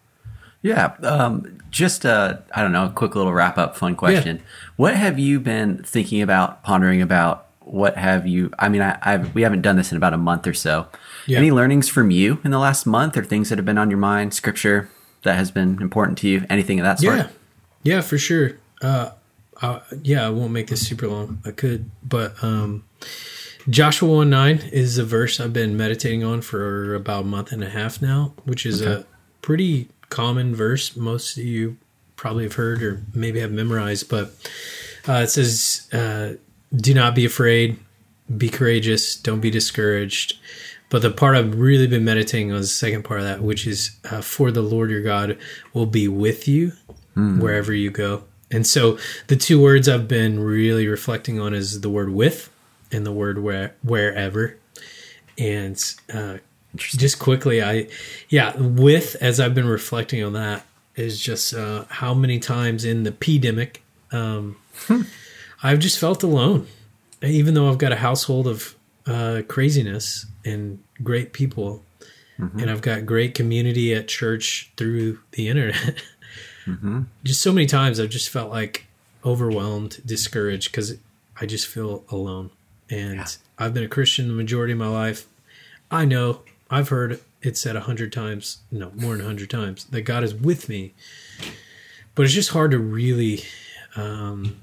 [0.62, 0.95] Yeah.
[1.03, 4.43] Um, just a, I don't know, a quick little wrap up fun question.
[4.77, 7.49] What have you been thinking about, pondering about?
[7.61, 10.47] What have you, I mean, I, I've, we haven't done this in about a month
[10.47, 10.87] or so.
[11.27, 11.39] Yeah.
[11.39, 13.99] Any learnings from you in the last month or things that have been on your
[13.99, 14.91] mind, scripture
[15.23, 17.17] that has been important to you, anything of that sort?
[17.17, 17.29] Yeah,
[17.85, 18.59] yeah, for sure.
[18.82, 19.11] Uh,
[19.62, 21.41] uh, yeah, I won't make this super long.
[21.45, 22.85] I could, but um,
[23.68, 27.62] Joshua one nine is a verse I've been meditating on for about a month and
[27.62, 29.07] a half now, which is a
[29.43, 30.97] pretty common verse.
[30.97, 31.76] Most of you
[32.16, 34.35] probably have heard or maybe have memorized, but
[35.09, 36.35] uh, it says, uh,
[36.74, 37.78] "Do not be afraid,
[38.37, 40.39] be courageous, don't be discouraged."
[40.91, 43.66] But the part I've really been meditating on is the second part of that, which
[43.66, 45.39] is, uh, "For the Lord your God
[45.72, 46.72] will be with you
[47.15, 51.91] wherever you go." And so the two words I've been really reflecting on is the
[51.91, 52.51] word "with"
[52.93, 54.57] and the word "where" wherever.
[55.37, 56.39] And uh,
[56.77, 57.89] just quickly, I
[58.29, 60.65] yeah, with as I've been reflecting on that
[60.97, 64.57] is just uh, how many times in the pandemic um,
[65.62, 66.67] I've just felt alone,
[67.23, 71.83] even though I've got a household of uh, craziness and great people,
[72.61, 76.03] and I've got great community at church through the internet.
[77.25, 78.87] Just so many times I've just felt like
[79.25, 80.97] overwhelmed, discouraged because
[81.41, 82.51] I just feel alone.
[82.91, 83.27] And Yeah.
[83.59, 85.27] I've been a Christian the majority of my life.
[85.91, 89.85] I know I've heard it said a hundred times, no, more than a hundred times,
[89.87, 90.95] that God is with me.
[92.15, 93.43] But it's just hard to really
[93.97, 94.57] um,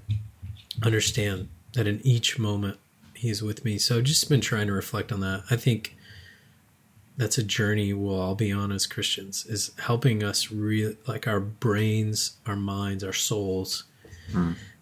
[0.84, 2.78] understand that in each moment
[3.14, 3.78] He is with me.
[3.78, 5.44] So I've just been trying to reflect on that.
[5.52, 5.96] I think
[7.18, 11.40] that's a journey we'll all be on as Christians is helping us real like our
[11.40, 13.84] brains, our minds, our souls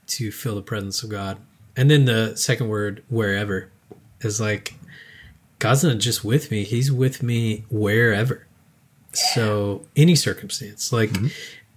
[0.07, 1.37] to feel the presence of God.
[1.75, 3.69] And then the second word, wherever,
[4.21, 4.75] is like
[5.59, 8.45] God's not just with me, He's with me wherever.
[9.11, 11.11] So any circumstance, like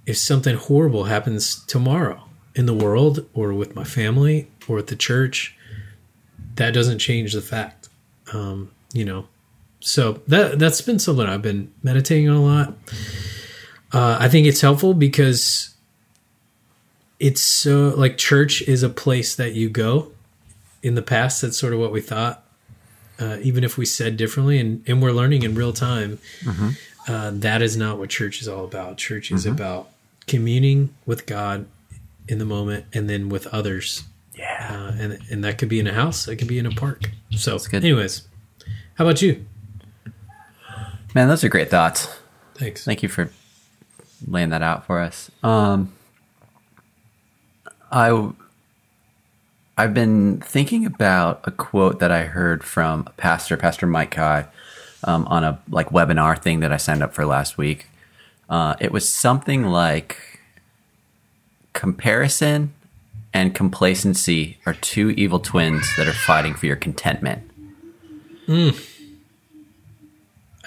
[0.06, 2.24] if something horrible happens tomorrow
[2.54, 5.56] in the world or with my family or at the church,
[6.56, 7.88] that doesn't change the fact.
[8.32, 9.28] Um, you know,
[9.82, 12.74] so that that's been something I've been meditating on a lot.
[13.92, 15.74] Uh, I think it's helpful because
[17.18, 20.12] it's so like church is a place that you go.
[20.82, 22.44] In the past, that's sort of what we thought.
[23.18, 26.18] Uh, even if we said differently, and, and we're learning in real time,
[27.06, 28.96] uh, that is not what church is all about.
[28.96, 29.90] Church is about
[30.26, 31.66] communing with God
[32.26, 34.04] in the moment, and then with others.
[34.34, 34.68] Yeah.
[34.70, 37.10] Uh, and and that could be in a house, it could be in a park.
[37.36, 38.26] So, anyways,
[38.94, 39.44] how about you?
[41.14, 42.08] Man, those are great thoughts.
[42.54, 42.84] Thanks.
[42.84, 43.30] Thank you for
[44.26, 45.30] laying that out for us.
[45.42, 45.92] Um,
[47.90, 48.30] I
[49.76, 54.46] I've been thinking about a quote that I heard from a pastor, Pastor Mike Kai,
[55.04, 57.88] um, on a like webinar thing that I signed up for last week.
[58.48, 60.40] Uh, it was something like
[61.72, 62.74] comparison
[63.34, 67.50] and complacency are two evil twins that are fighting for your contentment.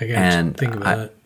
[0.02, 1.18] I And think about I- it.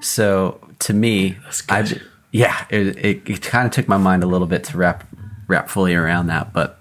[0.00, 1.36] So to me,
[1.68, 1.86] I
[2.32, 5.04] yeah, it, it, it kind of took my mind a little bit to wrap
[5.48, 6.78] wrap fully around that, but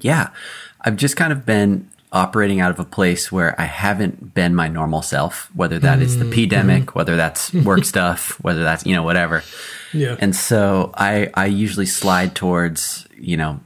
[0.00, 0.30] yeah,
[0.80, 4.66] I've just kind of been operating out of a place where I haven't been my
[4.68, 6.32] normal self, whether that is the Mm-hmm.
[6.32, 9.44] pandemic, whether that's work stuff, whether that's you know whatever.
[9.92, 10.16] Yeah.
[10.18, 13.60] And so I I usually slide towards you know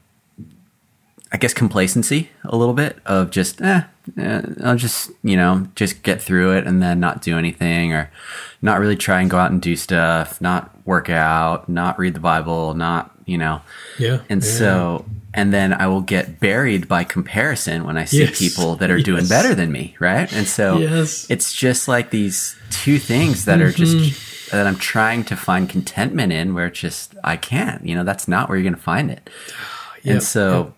[1.35, 3.82] I guess complacency a little bit of just eh,
[4.16, 8.09] eh, I'll just you know just get through it and then not do anything or
[8.62, 12.20] not really try and go out and do stuff, not work out, not read the
[12.20, 13.61] Bible, not you know.
[13.99, 14.20] yeah.
[14.28, 14.49] And yeah.
[14.49, 15.05] so
[15.37, 18.39] and then I will get buried by comparison when I see Yes.
[18.39, 20.32] people that are doing better than me, right?
[20.32, 21.26] And so Yes.
[21.28, 24.57] it's just like these two things that are just Mm-hmm.
[24.57, 28.28] that I'm trying to find contentment in where it's just I can't, you know, that's
[28.28, 29.28] not where you're going to find it.
[30.05, 30.74] Yep, And so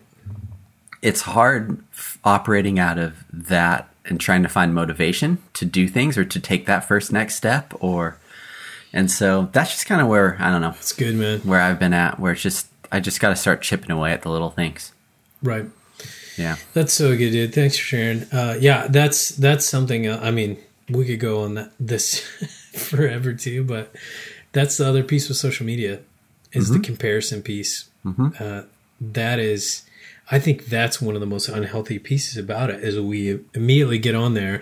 [1.01, 1.83] it's hard
[2.23, 6.65] operating out of that and trying to find motivation to do things or to take
[6.65, 8.17] that first next step or
[8.93, 11.39] and so that's just kind of where I don't know It's good, man.
[11.41, 14.21] where I've been at where it's just I just got to start chipping away at
[14.21, 14.93] the little things.
[15.43, 15.65] Right.
[16.37, 16.55] Yeah.
[16.73, 17.53] That's so good, dude.
[17.53, 18.23] Thanks for sharing.
[18.31, 20.07] Uh, yeah, that's that's something.
[20.07, 20.57] Uh, I mean,
[20.89, 22.19] we could go on that this
[22.73, 23.93] forever too, but
[24.53, 25.99] that's the other piece with social media
[26.53, 27.89] is the comparison piece.
[28.39, 28.61] Uh,
[29.01, 29.83] that is,
[30.29, 34.13] I think that's one of the most unhealthy pieces about it is we immediately get
[34.15, 34.55] on there,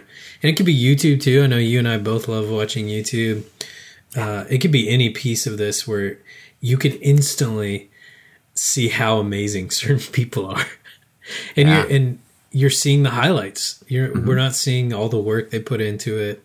[0.43, 1.43] and it could be YouTube too.
[1.43, 3.43] I know you and I both love watching YouTube.
[4.15, 6.19] Uh, it could be any piece of this where
[6.61, 7.89] you could instantly
[8.53, 10.65] see how amazing certain people are.
[11.55, 11.81] And Yeah.
[11.87, 12.19] you're and
[12.51, 13.83] you're seeing the highlights.
[13.87, 16.43] You're we're not seeing all the work they put into it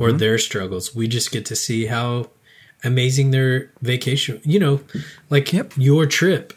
[0.00, 0.94] or their struggles.
[0.96, 2.30] We just get to see how
[2.82, 4.78] amazing their vacation you know
[5.30, 6.52] like your trip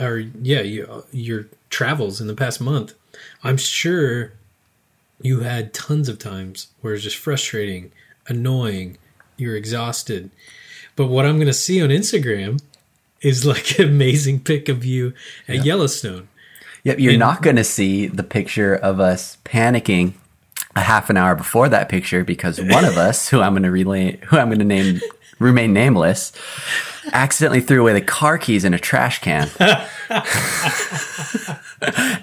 [0.00, 2.94] or yeah you, your travels in the past month
[3.42, 4.32] i'm sure
[5.20, 7.90] you had tons of times where it's just frustrating
[8.28, 8.96] annoying
[9.36, 10.30] you're exhausted
[10.96, 12.60] but what i'm going to see on instagram
[13.20, 15.12] is like an amazing pic of you
[15.48, 16.28] at Yellowstone.
[16.84, 20.12] Yep, you're And- not going to see the picture of us panicking
[20.76, 23.72] a half an hour before that picture because one of us, who I'm going to
[23.72, 25.00] relay, who I'm going to name
[25.40, 26.30] remain nameless,
[27.12, 29.50] accidentally threw away the car keys in a trash can.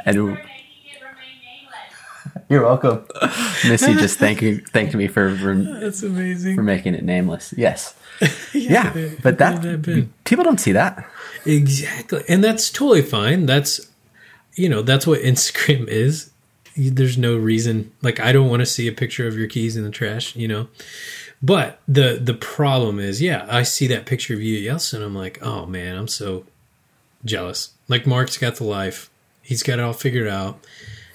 [0.06, 0.38] and
[2.50, 3.06] you're welcome.
[3.68, 6.56] Missy just thank you, thanked me for for, That's amazing.
[6.56, 7.54] for making it nameless.
[7.58, 7.96] Yes.
[8.54, 11.06] Yeah, but that that people don't see that.
[11.46, 12.24] Exactly.
[12.30, 13.46] And that's totally fine.
[13.46, 13.92] That's
[14.54, 16.32] you know, that's what Instagram is.
[16.78, 19.84] There's no reason like I don't want to see a picture of your keys in
[19.84, 20.68] the trash, you know.
[21.46, 25.14] But the the problem is, yeah, I see that picture of you at Yellowstone, I'm
[25.14, 26.46] like, oh man, I'm so
[27.24, 27.74] jealous.
[27.88, 29.12] Like Mark's got the life.
[29.44, 30.66] He's got it all figured out.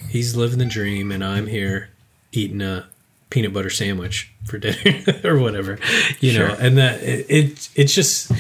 [0.08, 1.90] He's living the dream and I'm here
[2.30, 2.86] eating a
[3.28, 5.80] peanut butter sandwich for dinner or whatever.
[6.20, 6.56] You know, Sure.
[6.60, 8.30] and that it, it it's just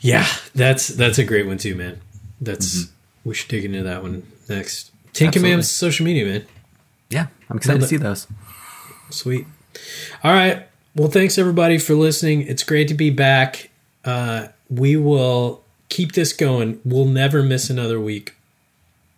[0.00, 0.26] yeah,
[0.56, 2.00] that's that's a great one too, man.
[2.40, 3.28] That's mm-hmm.
[3.28, 4.90] we should dig into that one next.
[5.12, 5.30] Ten.
[5.30, 6.46] Commandments social media, man.
[7.10, 8.26] Yeah, I'm excited to see those.
[9.10, 9.46] Sweet.
[10.24, 10.66] All right.
[10.98, 12.42] Well, thanks everybody for listening.
[12.42, 13.70] It's great to be back.
[14.04, 16.80] Uh, we will keep this going.
[16.84, 18.34] We'll never miss another week.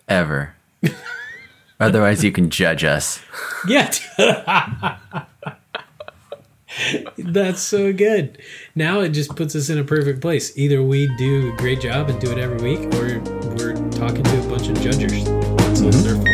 [0.07, 0.55] Ever.
[1.81, 3.22] Otherwise, you can judge us.
[3.66, 3.91] Yeah.
[7.16, 8.37] That's so good.
[8.74, 10.55] Now it just puts us in a perfect place.
[10.59, 13.20] Either we do a great job and do it every week, or
[13.57, 15.24] we're talking to a bunch of judges.
[15.24, 16.28] So it's their fault.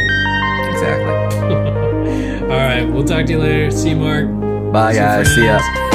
[0.73, 2.41] Exactly.
[2.43, 2.83] All right.
[2.83, 3.71] We'll talk to you later.
[3.71, 4.46] See you, Mark.
[4.77, 5.35] Bye, guys.
[5.35, 5.86] See ya.